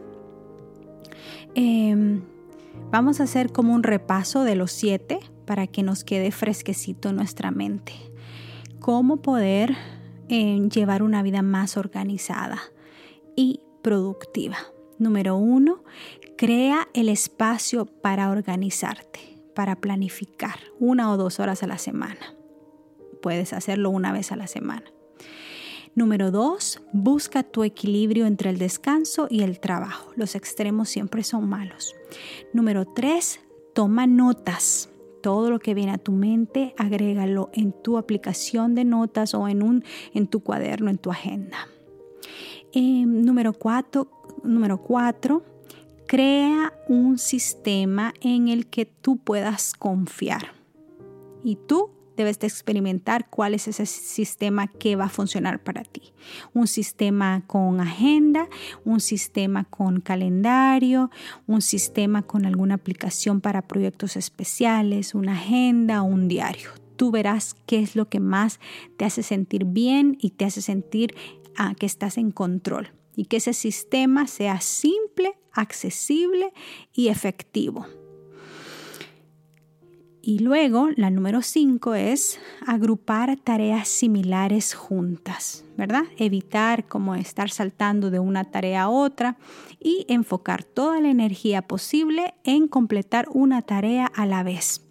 Em, 1.53 2.21
vamos 2.91 3.19
a 3.19 3.23
hacer 3.23 3.51
como 3.51 3.73
un 3.73 3.83
repaso 3.83 4.43
de 4.43 4.55
los 4.55 4.71
siete 4.71 5.19
para 5.45 5.67
que 5.67 5.83
nos 5.83 6.03
quede 6.03 6.31
fresquecito 6.31 7.09
en 7.09 7.17
nuestra 7.17 7.51
mente. 7.51 7.93
Cómo 8.79 9.17
poder 9.17 9.75
em, 10.27 10.69
llevar 10.69 11.03
una 11.03 11.23
vida 11.23 11.41
más 11.41 11.77
organizada 11.77 12.59
y 13.35 13.61
productiva. 13.81 14.57
Número 14.97 15.35
uno, 15.35 15.83
crea 16.37 16.87
el 16.93 17.09
espacio 17.09 17.85
para 17.85 18.29
organizarte, 18.29 19.19
para 19.53 19.75
planificar 19.75 20.57
una 20.79 21.11
o 21.11 21.17
dos 21.17 21.39
horas 21.39 21.63
a 21.63 21.67
la 21.67 21.77
semana. 21.77 22.34
Puedes 23.25 23.53
hacerlo 23.53 23.89
una 23.89 24.13
vez 24.13 24.31
a 24.31 24.35
la 24.35 24.45
semana. 24.45 24.83
Número 25.95 26.29
dos, 26.29 26.83
busca 26.93 27.41
tu 27.41 27.63
equilibrio 27.63 28.27
entre 28.27 28.51
el 28.51 28.59
descanso 28.59 29.25
y 29.31 29.41
el 29.41 29.59
trabajo. 29.59 30.11
Los 30.15 30.35
extremos 30.35 30.89
siempre 30.89 31.23
son 31.23 31.49
malos. 31.49 31.95
Número 32.53 32.85
tres, 32.85 33.39
toma 33.73 34.05
notas. 34.05 34.91
Todo 35.23 35.49
lo 35.49 35.57
que 35.57 35.73
viene 35.73 35.93
a 35.93 35.97
tu 35.97 36.11
mente, 36.11 36.75
agrégalo 36.77 37.49
en 37.53 37.71
tu 37.71 37.97
aplicación 37.97 38.75
de 38.75 38.85
notas 38.85 39.33
o 39.33 39.47
en, 39.47 39.63
un, 39.63 39.83
en 40.13 40.27
tu 40.27 40.41
cuaderno, 40.41 40.91
en 40.91 40.99
tu 40.99 41.09
agenda. 41.09 41.67
Em, 42.73 43.23
número 43.23 43.53
cuatro, 43.53 44.07
número 44.43 44.77
cuatro, 44.83 45.41
crea 46.05 46.73
un 46.87 47.17
sistema 47.17 48.13
en 48.21 48.49
el 48.49 48.67
que 48.67 48.85
tú 48.85 49.17
puedas 49.17 49.73
confiar. 49.73 50.53
Y 51.43 51.55
tú 51.55 51.89
debes 52.15 52.39
de 52.39 52.47
experimentar 52.47 53.29
cuál 53.29 53.53
es 53.53 53.67
ese 53.67 53.85
sistema 53.85 54.67
que 54.67 54.95
va 54.95 55.05
a 55.05 55.09
funcionar 55.09 55.63
para 55.63 55.83
ti. 55.83 56.13
Un 56.53 56.67
sistema 56.67 57.43
con 57.47 57.79
agenda, 57.79 58.47
un 58.83 58.99
sistema 58.99 59.65
con 59.65 60.01
calendario, 60.01 61.11
un 61.47 61.61
sistema 61.61 62.21
con 62.21 62.45
alguna 62.45 62.75
aplicación 62.75 63.41
para 63.41 63.61
proyectos 63.63 64.15
especiales, 64.15 65.15
una 65.15 65.33
agenda 65.33 66.01
un 66.01 66.27
diario. 66.27 66.71
Tú 66.95 67.11
verás 67.11 67.55
qué 67.65 67.79
es 67.79 67.95
lo 67.95 68.09
que 68.09 68.19
más 68.19 68.59
te 68.97 69.05
hace 69.05 69.23
sentir 69.23 69.65
bien 69.65 70.17
y 70.19 70.31
te 70.31 70.45
hace 70.45 70.61
sentir 70.61 71.15
ah, 71.57 71.75
que 71.77 71.85
estás 71.85 72.17
en 72.17 72.31
control 72.31 72.91
y 73.15 73.25
que 73.25 73.37
ese 73.37 73.53
sistema 73.53 74.27
sea 74.27 74.61
simple, 74.61 75.37
accesible 75.51 76.53
y 76.93 77.09
efectivo. 77.09 77.85
Y 80.27 80.39
luego, 80.39 80.89
la 80.95 81.11
número 81.11 81.43
5 81.43 81.93
es 81.93 82.39
agrupar 82.65 83.37
tareas 83.37 83.87
similares 83.87 84.73
juntas, 84.73 85.63
¿verdad? 85.77 86.05
Evitar 86.17 86.87
como 86.87 87.13
estar 87.13 87.51
saltando 87.51 88.09
de 88.09 88.17
una 88.17 88.43
tarea 88.43 88.81
a 88.81 88.89
otra 88.89 89.37
y 89.79 90.03
enfocar 90.09 90.63
toda 90.63 90.99
la 90.99 91.09
energía 91.09 91.61
posible 91.61 92.33
en 92.43 92.67
completar 92.67 93.27
una 93.33 93.61
tarea 93.61 94.07
a 94.07 94.25
la 94.25 94.41
vez. 94.41 94.81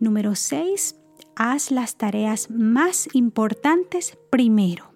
Número 0.00 0.34
6, 0.34 0.96
haz 1.36 1.70
las 1.70 1.96
tareas 1.96 2.48
más 2.48 3.10
importantes 3.12 4.16
primero. 4.30 4.94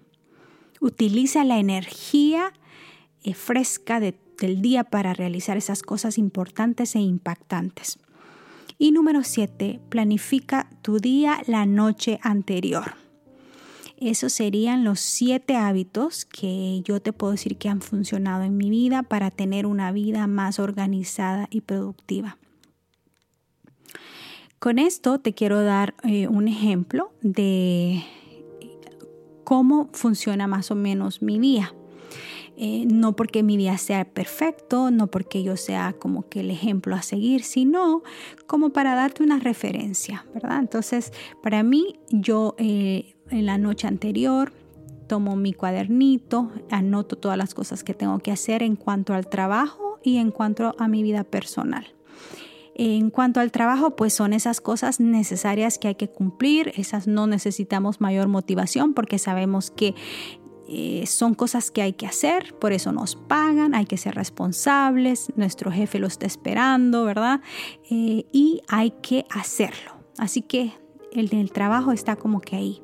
Utiliza 0.81 1.43
la 1.43 1.59
energía 1.59 2.53
eh, 3.21 3.35
fresca 3.35 3.99
del 3.99 4.61
día 4.63 4.83
para 4.85 5.13
realizar 5.13 5.57
esas 5.57 5.83
cosas 5.83 6.17
importantes 6.17 6.95
e 6.95 7.01
impactantes. 7.01 7.99
Y 8.81 8.93
número 8.93 9.25
7, 9.25 9.81
planifica 9.89 10.69
tu 10.81 10.99
día 10.99 11.41
la 11.47 11.65
noche 11.65 12.17
anterior. 12.23 12.95
Esos 13.97 14.31
serían 14.31 14.85
los 14.85 15.01
siete 15.01 15.57
hábitos 15.57 16.23
que 16.23 16.79
yo 16.85 17.01
te 17.01 17.11
puedo 17.11 17.31
decir 17.33 17.57
que 17.57 17.67
han 17.67 17.81
funcionado 17.81 18.43
en 18.43 18.55
mi 18.55 18.69
vida 18.69 19.03
para 19.03 19.31
tener 19.31 19.65
una 19.65 19.91
vida 19.91 20.27
más 20.27 20.59
organizada 20.59 21.49
y 21.51 21.59
productiva. 21.59 22.37
Con 24.59 24.79
esto 24.79 25.19
te 25.19 25.33
quiero 25.33 25.61
dar 25.61 25.95
eh, 26.03 26.29
un 26.29 26.47
ejemplo 26.47 27.11
de 27.21 28.01
cómo 29.43 29.89
funciona 29.91 30.47
más 30.47 30.71
o 30.71 30.75
menos 30.75 31.21
mi 31.21 31.37
día. 31.37 31.73
Eh, 32.61 32.83
no 32.85 33.15
porque 33.15 33.41
mi 33.41 33.55
día 33.55 33.77
sea 33.77 34.03
perfecto, 34.03 34.91
no 34.91 35.07
porque 35.07 35.43
yo 35.43 35.55
sea 35.55 35.95
como 35.97 36.27
que 36.27 36.41
el 36.41 36.51
ejemplo 36.51 36.93
a 36.93 37.01
seguir, 37.01 37.43
sino 37.43 38.03
como 38.47 38.71
para 38.71 38.95
darte 38.95 39.23
una 39.23 39.39
referencia, 39.39 40.25
¿verdad? 40.33 40.59
Entonces, 40.59 41.13
para 41.41 41.63
mí, 41.63 42.01
yo 42.09 42.55
eh, 42.57 43.15
en 43.29 43.45
la 43.45 43.57
noche 43.57 43.87
anterior 43.87 44.51
tomo 45.07 45.37
mi 45.37 45.53
cuadernito, 45.53 46.51
anoto 46.69 47.17
todas 47.17 47.37
las 47.37 47.53
cosas 47.53 47.85
que 47.85 47.93
tengo 47.93 48.19
que 48.19 48.33
hacer 48.33 48.61
en 48.61 48.75
cuanto 48.75 49.13
al 49.13 49.29
trabajo 49.29 49.99
y 50.03 50.17
en 50.17 50.29
cuanto 50.29 50.75
a 50.77 50.89
mi 50.89 51.01
vida 51.01 51.23
personal. 51.23 51.87
En 52.81 53.09
cuanto 53.09 53.41
al 53.41 53.51
trabajo, 53.51 53.97
pues 53.97 54.13
son 54.13 54.31
esas 54.31 54.61
cosas 54.61 55.01
necesarias 55.01 55.77
que 55.77 55.89
hay 55.89 55.95
que 55.95 56.07
cumplir, 56.07 56.71
esas 56.77 57.07
no 57.07 57.27
necesitamos 57.27 57.99
mayor 57.99 58.29
motivación 58.29 58.93
porque 58.93 59.19
sabemos 59.19 59.69
que 59.69 59.95
eh, 60.71 61.05
son 61.07 61.33
cosas 61.33 61.71
que 61.71 61.81
hay 61.81 61.93
que 61.93 62.05
hacer, 62.05 62.53
por 62.59 62.73
eso 62.73 62.91
nos 62.91 63.15
pagan, 63.15 63.73
hay 63.73 63.85
que 63.85 63.97
ser 63.97 64.13
responsables, 64.13 65.33
nuestro 65.35 65.71
jefe 65.71 65.97
lo 65.97 66.05
está 66.05 66.27
esperando, 66.27 67.05
¿verdad? 67.05 67.41
Eh, 67.89 68.25
y 68.31 68.61
hay 68.67 68.91
que 69.01 69.25
hacerlo. 69.31 69.93
Así 70.19 70.43
que 70.43 70.73
el 71.11 71.29
del 71.29 71.51
trabajo 71.51 71.91
está 71.91 72.15
como 72.15 72.39
que 72.39 72.55
ahí. 72.55 72.81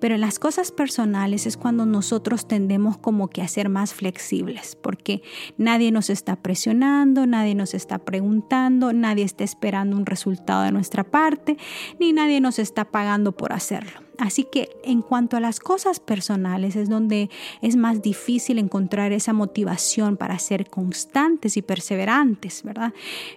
Pero 0.00 0.16
en 0.16 0.22
las 0.22 0.38
cosas 0.38 0.72
personales 0.72 1.46
es 1.46 1.56
cuando 1.56 1.86
nosotros 1.86 2.48
tendemos 2.48 2.98
como 2.98 3.28
que 3.28 3.42
a 3.42 3.48
ser 3.48 3.68
más 3.68 3.94
flexibles, 3.94 4.76
porque 4.76 5.22
nadie 5.56 5.92
nos 5.92 6.10
está 6.10 6.34
presionando, 6.34 7.26
nadie 7.26 7.54
nos 7.54 7.74
está 7.74 7.98
preguntando, 7.98 8.92
nadie 8.92 9.24
está 9.24 9.44
esperando 9.44 9.96
un 9.96 10.06
resultado 10.06 10.62
de 10.62 10.72
nuestra 10.72 11.04
parte, 11.04 11.58
ni 12.00 12.12
nadie 12.12 12.40
nos 12.40 12.58
está 12.58 12.86
pagando 12.86 13.32
por 13.32 13.52
hacerlo. 13.52 14.00
Así 14.20 14.44
que 14.44 14.68
en 14.84 15.00
cuanto 15.00 15.38
a 15.38 15.40
las 15.40 15.60
cosas 15.60 15.98
personales 15.98 16.76
es 16.76 16.90
donde 16.90 17.30
es 17.62 17.76
más 17.76 18.02
difícil 18.02 18.58
encontrar 18.58 19.12
esa 19.12 19.32
motivación 19.32 20.18
para 20.18 20.38
ser 20.38 20.68
constantes 20.68 21.56
y 21.56 21.62
perseverantes, 21.62 22.62
¿verdad? 22.62 22.92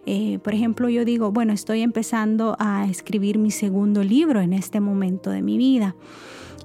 Eh, 0.05 0.39
por 0.43 0.53
ejemplo, 0.53 0.89
yo 0.89 1.05
digo, 1.05 1.31
bueno, 1.31 1.53
estoy 1.53 1.81
empezando 1.81 2.57
a 2.59 2.85
escribir 2.85 3.37
mi 3.37 3.49
segundo 3.49 4.03
libro 4.03 4.41
en 4.41 4.51
este 4.51 4.81
momento 4.81 5.29
de 5.29 5.41
mi 5.41 5.57
vida. 5.57 5.95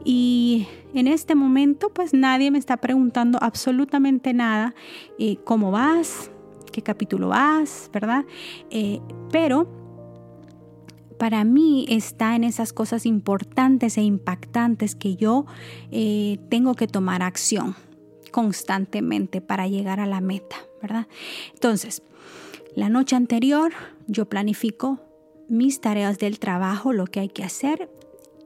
Y 0.04 0.66
en 0.94 1.06
este 1.06 1.36
momento, 1.36 1.90
pues 1.90 2.12
nadie 2.12 2.50
me 2.50 2.58
está 2.58 2.76
preguntando 2.78 3.38
absolutamente 3.40 4.34
nada. 4.34 4.74
Eh, 5.20 5.36
¿Cómo 5.44 5.70
vas? 5.70 6.32
¿Qué 6.72 6.82
capítulo 6.82 7.28
vas? 7.28 7.88
¿Verdad? 7.92 8.24
Eh, 8.70 8.98
pero 9.30 9.77
para 11.18 11.44
mí 11.44 11.86
está 11.88 12.36
en 12.36 12.44
esas 12.44 12.72
cosas 12.72 13.06
importantes 13.06 13.98
e 13.98 14.02
impactantes 14.02 14.94
que 14.94 15.16
yo 15.16 15.46
eh, 15.90 16.38
tengo 16.48 16.74
que 16.74 16.86
tomar 16.86 17.22
acción 17.22 17.76
constantemente 18.30 19.40
para 19.40 19.68
llegar 19.68 20.00
a 20.00 20.06
la 20.06 20.20
meta, 20.20 20.56
¿verdad? 20.80 21.06
Entonces, 21.54 22.02
la 22.74 22.88
noche 22.88 23.16
anterior 23.16 23.72
yo 24.06 24.28
planifico 24.28 25.00
mis 25.48 25.80
tareas 25.80 26.18
del 26.18 26.38
trabajo, 26.38 26.92
lo 26.92 27.06
que 27.06 27.20
hay 27.20 27.28
que 27.28 27.42
hacer 27.42 27.90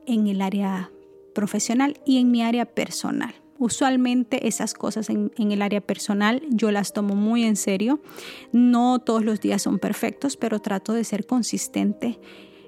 en 0.07 0.27
el 0.29 0.41
área 0.41 0.91
profesional 1.35 2.01
y 2.07 2.19
en 2.19 2.31
mi 2.31 2.43
área 2.43 2.65
personal. 2.65 3.35
Usualmente 3.59 4.49
esas 4.49 4.75
cosas 4.75 5.09
en, 5.09 5.31
el 5.37 5.63
área 5.63 5.81
personal 5.81 6.43
yo 6.51 6.71
las 6.73 6.93
tomo 6.93 7.15
muy 7.15 7.45
en 7.45 7.57
serio. 7.57 8.01
No 8.51 8.99
todos 8.99 9.25
los 9.25 9.41
días 9.41 9.63
son 9.63 9.79
perfectos, 9.79 10.37
pero 10.37 10.61
trato 10.61 10.93
de 10.93 11.05
ser 11.05 11.27
consistente 11.27 12.19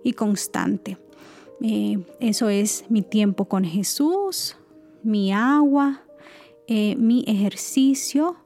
y 0.05 0.13
constante. 0.13 0.99
Eh, 1.61 1.99
eso 2.21 2.49
es 2.49 2.85
mi 2.89 3.03
tiempo 3.03 3.47
con 3.47 3.65
Jesús, 3.65 4.57
mi 5.03 5.33
agua, 5.33 6.03
eh, 6.69 6.95
mi 6.97 7.25
ejercicio, 7.27 8.37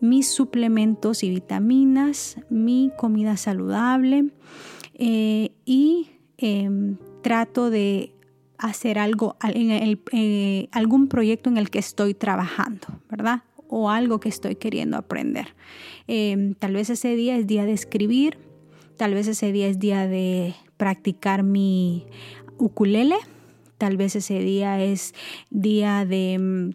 mis 0.00 0.28
suplementos 0.28 1.22
y 1.22 1.30
vitaminas, 1.30 2.36
mi 2.50 2.90
comida 2.96 3.36
saludable 3.36 4.30
eh, 4.94 5.50
y 5.64 6.08
em, 6.38 6.96
trato 7.22 7.70
de 7.70 8.14
hacer 8.58 8.98
algo, 8.98 9.36
en 9.42 10.00
eh, 10.12 10.68
algún 10.72 11.08
proyecto 11.08 11.50
en 11.50 11.58
el 11.58 11.70
que 11.70 11.78
estoy 11.78 12.14
trabajando, 12.14 12.86
¿verdad? 13.10 13.42
O 13.68 13.90
algo 13.90 14.18
que 14.18 14.28
estoy 14.28 14.56
queriendo 14.56 14.96
aprender. 14.96 15.54
Em, 16.06 16.54
tal 16.54 16.72
vez 16.74 16.90
ese 16.90 17.14
día 17.14 17.36
es 17.36 17.46
día 17.46 17.64
de 17.64 17.72
escribir, 17.72 18.38
tal 18.96 19.14
vez 19.14 19.28
ese 19.28 19.52
día 19.52 19.68
es 19.68 19.78
día 19.78 20.06
de 20.06 20.54
practicar 20.78 21.42
mi 21.42 22.06
ukulele, 22.56 23.16
tal 23.76 23.98
vez 23.98 24.16
ese 24.16 24.40
día 24.40 24.82
es 24.82 25.14
día 25.50 26.06
de 26.06 26.38
mm, 26.38 26.70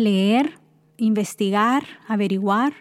leer, 0.00 0.58
investigar, 0.96 1.84
averiguar. 2.06 2.72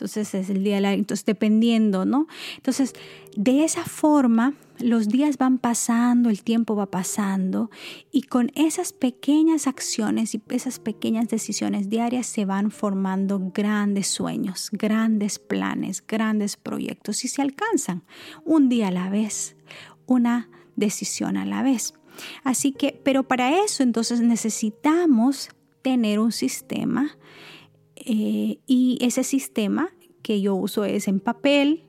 Entonces 0.00 0.34
es 0.34 0.48
el 0.48 0.64
día 0.64 0.76
de 0.76 0.80
la... 0.80 0.94
Entonces 0.94 1.26
dependiendo, 1.26 2.06
¿no? 2.06 2.26
Entonces, 2.56 2.94
de 3.36 3.64
esa 3.64 3.84
forma 3.84 4.54
los 4.78 5.08
días 5.08 5.36
van 5.36 5.58
pasando, 5.58 6.30
el 6.30 6.42
tiempo 6.42 6.74
va 6.74 6.86
pasando 6.86 7.70
y 8.10 8.22
con 8.22 8.50
esas 8.54 8.94
pequeñas 8.94 9.66
acciones 9.66 10.34
y 10.34 10.40
esas 10.48 10.78
pequeñas 10.78 11.28
decisiones 11.28 11.90
diarias 11.90 12.26
se 12.26 12.46
van 12.46 12.70
formando 12.70 13.52
grandes 13.52 14.06
sueños, 14.06 14.70
grandes 14.72 15.38
planes, 15.38 16.02
grandes 16.06 16.56
proyectos 16.56 17.22
y 17.26 17.28
se 17.28 17.42
alcanzan 17.42 18.02
un 18.46 18.70
día 18.70 18.88
a 18.88 18.92
la 18.92 19.10
vez, 19.10 19.54
una 20.06 20.48
decisión 20.76 21.36
a 21.36 21.44
la 21.44 21.62
vez. 21.62 21.92
Así 22.42 22.72
que, 22.72 22.98
pero 23.04 23.24
para 23.24 23.62
eso 23.62 23.82
entonces 23.82 24.22
necesitamos 24.22 25.50
tener 25.82 26.20
un 26.20 26.32
sistema 26.32 27.18
eh, 28.04 28.58
y 28.66 28.98
ese 29.00 29.24
sistema 29.24 29.90
que 30.22 30.40
yo 30.40 30.54
uso 30.54 30.84
es 30.84 31.08
en 31.08 31.20
papel, 31.20 31.84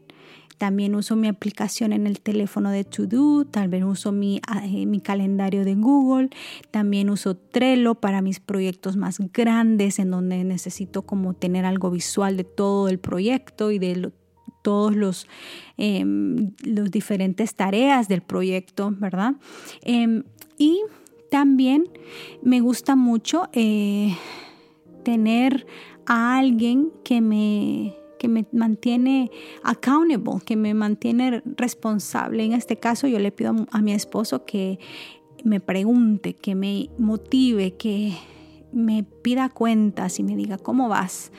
también 0.62 0.93
uso 0.93 1.15
mi 1.15 1.28
aplicación 1.28 1.91
en 1.91 2.06
el 2.06 2.21
teléfono 2.21 2.69
de 2.69 2.84
To 2.84 3.08
Do, 3.08 3.45
también 3.45 3.84
uso 3.84 4.12
mi, 4.12 4.41
eh, 4.63 4.86
mi 4.86 5.00
calendario 5.00 5.65
de 5.65 5.74
Google, 5.74 6.30
también 6.69 7.10
uso 7.10 7.36
Trello 7.36 7.95
para 7.95 8.21
mis 8.21 8.39
proyectos 8.39 8.95
más 8.95 9.17
grandes 9.34 9.97
en 9.97 10.12
donde 10.12 10.43
necesito 10.43 11.02
como 11.02 11.34
tener 11.34 11.65
algo 11.65 11.89
visual 11.89 12.38
de 12.38 12.43
todo 12.43 12.89
el 12.89 13.00
proyecto 13.00 13.71
y 13.71 13.80
de 13.80 14.12
todos 14.62 14.95
los, 14.95 15.28
em, 15.78 16.52
los 16.63 16.91
diferentes 16.91 17.56
tareas 17.56 18.08
del 18.08 18.21
proyecto, 18.21 18.93
¿verdad? 19.00 19.34
Em, 19.82 20.24
y 20.60 20.80
también 21.32 21.89
me 22.43 22.60
gusta 22.60 22.95
mucho 22.95 23.50
eh, 23.54 24.15
tener 25.04 25.65
a 26.05 26.37
alguien 26.37 26.91
que 27.03 27.21
me 27.21 27.95
que 28.21 28.27
me 28.27 28.45
mantiene 28.51 29.31
accountable, 29.63 30.45
que 30.45 30.55
me 30.55 30.75
mantiene 30.75 31.41
responsable. 31.57 32.45
En 32.45 32.53
este 32.53 32.77
caso 32.77 33.07
yo 33.07 33.17
le 33.17 33.31
pido 33.31 33.55
a, 33.71 33.81
mi 33.81 33.93
esposo 33.93 34.45
que 34.45 34.77
me 35.43 35.59
pregunte, 35.59 36.35
que 36.35 36.53
me 36.53 36.91
motive, 36.99 37.73
que 37.73 38.13
me 38.71 39.03
pida 39.03 39.49
cuentas 39.49 40.19
y 40.19 40.23
me 40.23 40.36
diga 40.36 40.57
cómo 40.57 40.89
vas. 40.89 41.31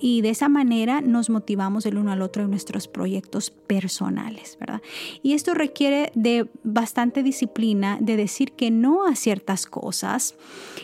Y 0.00 0.20
de 0.22 0.30
esa 0.30 0.48
manera 0.48 1.00
nos 1.00 1.30
motivamos 1.30 1.86
el 1.86 1.98
uno 1.98 2.12
al 2.12 2.22
otro 2.22 2.44
en 2.44 2.50
nuestros 2.50 2.88
proyectos 2.88 3.50
personales, 3.50 4.56
¿verdad? 4.60 4.80
Y 5.22 5.32
esto 5.32 5.54
requiere 5.54 6.12
de 6.14 6.48
bastante 6.62 7.22
disciplina, 7.22 7.98
de 8.00 8.16
decir 8.16 8.52
que 8.52 8.70
no 8.70 9.06
a 9.06 9.16
ciertas 9.16 9.66
cosas 9.66 10.36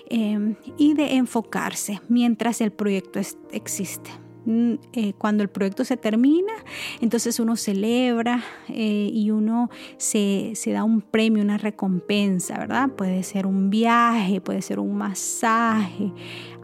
eh, 0.09 0.57
y 0.77 0.95
de 0.95 1.15
enfocarse 1.15 2.01
mientras 2.09 2.61
el 2.61 2.73
proyecto 2.73 3.21
existe. 3.53 4.24
Mm, 4.47 4.75
eh, 4.93 5.15
cuando 5.17 5.43
el 5.43 5.49
proyecto 5.49 5.85
se 5.85 5.97
termina, 5.97 6.53
entonces 7.01 7.41
uno 7.41 7.57
celebra 7.57 8.45
eh, 8.69 9.11
y 9.13 9.31
uno 9.31 9.71
se, 9.97 10.53
da 10.67 10.85
un 10.85 11.01
premio, 11.01 11.43
una 11.43 11.57
recompensa, 11.57 12.59
¿verdad? 12.59 12.91
Puede 12.91 13.23
ser 13.23 13.47
un 13.47 13.71
viaje, 13.71 14.43
puede 14.43 14.61
ser 14.61 14.81
un 14.81 14.97
masaje, 14.97 16.13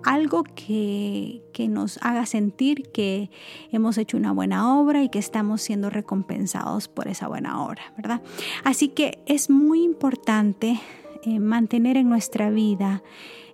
algo 0.03 0.45
que, 0.45 1.43
que 1.55 1.69
nos 1.69 1.99
haga 2.03 2.27
sentir 2.27 2.90
que 2.93 3.31
hemos 3.73 3.97
hecho 3.97 4.19
una 4.19 4.33
buena 4.33 4.79
obra 4.79 5.03
y 5.03 5.09
que 5.09 5.19
estamos 5.19 5.62
siendo 5.62 5.88
recompensados 5.88 6.88
por 6.88 7.09
esa 7.09 7.29
buena 7.29 7.64
obra, 7.64 7.95
¿verdad? 7.97 8.21
Así 8.62 8.88
que 8.88 9.23
es 9.27 9.49
muy 9.49 9.83
importante 9.85 10.81
eh, 11.23 11.38
mantener 11.38 11.97
en 11.97 12.09
nuestra 12.09 12.51
vida 12.51 13.03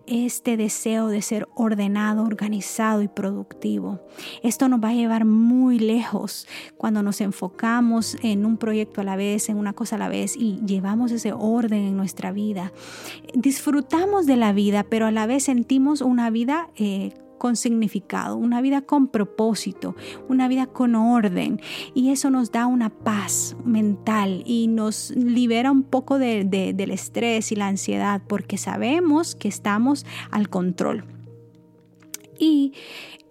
este 0.07 0.57
deseo 0.57 1.09
de 1.09 1.23
ser 1.23 1.49
ordenado, 1.55 2.23
organizado 2.25 3.03
y 3.03 3.09
productivo. 3.09 4.01
Esto 4.43 4.69
nos 4.69 4.83
va 4.83 4.91
a 4.91 4.95
llevar 4.95 5.25
muy 5.25 5.79
lejos 5.79 6.47
cuando 6.77 7.03
nos 7.03 7.21
enfocamos 7.21 8.17
en 8.23 8.47
un 8.47 8.57
proyecto 8.57 9.01
a 9.01 9.05
la 9.05 9.17
vez, 9.17 9.49
en 9.49 9.57
una 9.57 9.73
cosa 9.73 9.97
a 9.97 9.99
la 9.99 10.09
vez 10.09 10.37
y 10.37 10.61
llevamos 10.65 11.13
ese 11.13 11.33
orden 11.33 11.85
en 11.85 11.97
nuestra 11.97 12.33
vida. 12.33 12.73
Disfrutamos 13.35 14.27
de 14.27 14.37
la 14.37 14.53
vida, 14.53 14.85
pero 14.89 15.07
a 15.07 15.11
la 15.11 15.27
vez 15.27 15.45
sentimos 15.45 16.01
una 16.01 16.31
vida 16.31 16.71
eh, 16.77 17.13
con 17.39 17.57
significado, 17.57 18.37
una 18.37 18.61
vida 18.61 18.83
con 18.83 19.09
propósito, 19.09 19.95
una 20.29 20.49
vida 20.49 20.67
con 20.67 20.95
orden. 20.95 21.61
Y 21.95 22.11
eso 22.11 22.31
nos 22.31 22.53
da 22.53 22.67
una 22.67 22.91
paz 22.91 23.57
mental 23.65 24.43
y 24.47 24.69
nos 24.69 25.11
libera 25.11 25.71
un 25.71 25.83
poco 25.83 26.19
del 26.19 26.91
estrés 26.91 27.53
y 27.53 27.57
la 27.57 27.69
ansiedad 27.69 28.23
porque 28.27 28.59
sabemos 28.59 29.35
que 29.35 29.49
estamos 29.49 30.07
al 30.31 30.49
control. 30.49 31.05
Y 32.39 32.75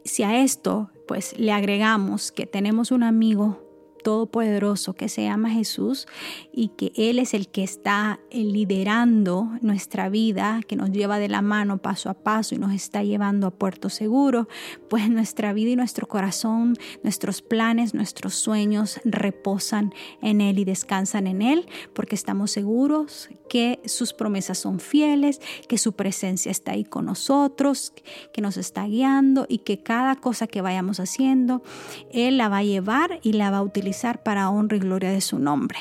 si 0.04 0.24
a 0.24 0.42
esto 0.42 0.90
pues 1.08 1.38
le 1.38 1.52
agregamos 1.52 2.32
que 2.32 2.46
tenemos 2.46 2.92
un 2.92 3.04
amigo 3.04 3.65
todopoderoso 4.06 4.94
que 4.94 5.10
se 5.10 5.24
llama 5.24 5.50
Jesús 5.50 6.06
y 6.54 6.68
que 6.68 6.92
Él 6.96 7.18
es 7.18 7.34
el 7.34 7.48
que 7.48 7.64
está 7.64 8.20
eh, 8.30 8.44
liderando 8.44 9.50
nuestra 9.62 10.10
vida, 10.10 10.62
que 10.68 10.76
nos 10.76 10.92
lleva 10.92 11.18
de 11.18 11.28
la 11.28 11.42
mano 11.42 11.80
paso 11.80 12.12
a 12.12 12.14
paso 12.14 12.54
y 12.54 12.60
nos 12.60 12.72
está 12.72 13.02
llevando 13.02 13.48
a 13.48 13.52
puerto 13.52 13.90
seguro, 13.90 14.48
pues 14.92 15.10
nuestra 15.10 15.54
vida 15.54 15.72
y 15.72 15.76
nuestro 15.76 16.08
corazón, 16.08 16.76
nuestros 17.02 17.42
planes, 17.42 17.96
nuestros 17.96 18.36
sueños 18.36 19.02
reposan 19.06 19.92
en 20.22 20.40
Él 20.40 20.60
y 20.60 20.66
descansan 20.66 21.26
en 21.26 21.42
Él, 21.42 21.66
porque 21.94 22.14
estamos 22.14 22.52
seguros 22.52 23.30
que 23.50 23.80
sus 23.86 24.14
promesas 24.14 24.60
son 24.60 24.80
fieles, 24.80 25.42
que 25.68 25.80
su 25.80 25.94
presencia 25.94 26.52
está 26.52 26.74
ahí 26.74 26.84
con 26.84 27.06
nosotros, 27.06 27.92
que 28.32 28.42
nos 28.42 28.58
está 28.58 28.86
guiando 28.86 29.48
y 29.50 29.60
que 29.60 29.82
cada 29.82 30.16
cosa 30.16 30.46
que 30.46 30.62
vayamos 30.62 31.00
haciendo, 31.00 31.64
Él 32.12 32.38
la 32.38 32.50
va 32.50 32.60
a 32.60 32.64
llevar 32.64 33.20
y 33.24 33.34
la 33.34 33.50
va 33.50 33.58
a 33.58 33.64
utilizar 33.64 33.95
para 34.24 34.50
honra 34.50 34.78
y 34.78 34.80
gloria 34.80 35.12
de 35.12 35.22
su 35.22 35.40
nombre. 35.40 35.80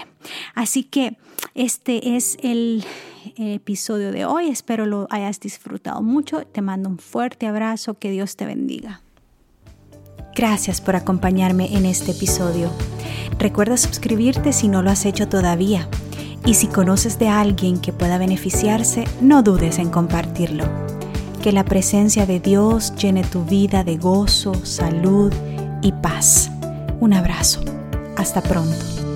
Así 0.55 0.85
que 0.85 1.17
este 1.55 2.17
es 2.17 2.37
el 2.43 2.85
episodio 3.37 4.13
de 4.13 4.25
hoy. 4.25 4.49
Espero 4.49 4.87
lo 4.87 5.07
hayas 5.11 5.41
disfrutado 5.41 6.03
mucho. 6.03 6.47
Te 6.47 6.63
mando 6.63 6.89
un 6.89 6.99
fuerte 6.99 7.47
abrazo. 7.47 7.95
Que 7.95 8.11
Dios 8.11 8.37
te 8.37 8.47
bendiga. 8.47 9.03
Gracias 10.35 10.81
por 10.81 10.97
acompañarme 10.97 11.77
en 11.77 11.87
este 11.87 12.11
episodio. 12.11 12.71
Recuerda 13.39 13.77
suscribirte 13.77 14.53
si 14.53 14.69
no 14.69 14.83
lo 14.83 14.91
has 14.91 15.05
hecho 15.07 15.29
todavía. 15.29 15.89
Y 16.45 16.55
si 16.55 16.67
conoces 16.67 17.19
de 17.19 17.29
alguien 17.29 17.81
que 17.81 17.93
pueda 17.93 18.19
beneficiarse, 18.19 19.05
no 19.21 19.43
dudes 19.43 19.79
en 19.79 19.91
compartirlo. 19.91 20.65
Que 21.43 21.53
la 21.53 21.65
presencia 21.65 22.27
de 22.27 22.41
Dios 22.41 22.95
llene 22.97 23.23
tu 23.23 23.45
vida 23.45 23.85
de 23.85 23.97
gozo, 23.97 24.55
salud 24.65 25.33
y 25.83 25.93
paz. 25.93 26.51
Un 27.01 27.13
abrazo. 27.13 27.74
Hasta 28.25 28.41
pronto. 28.41 29.14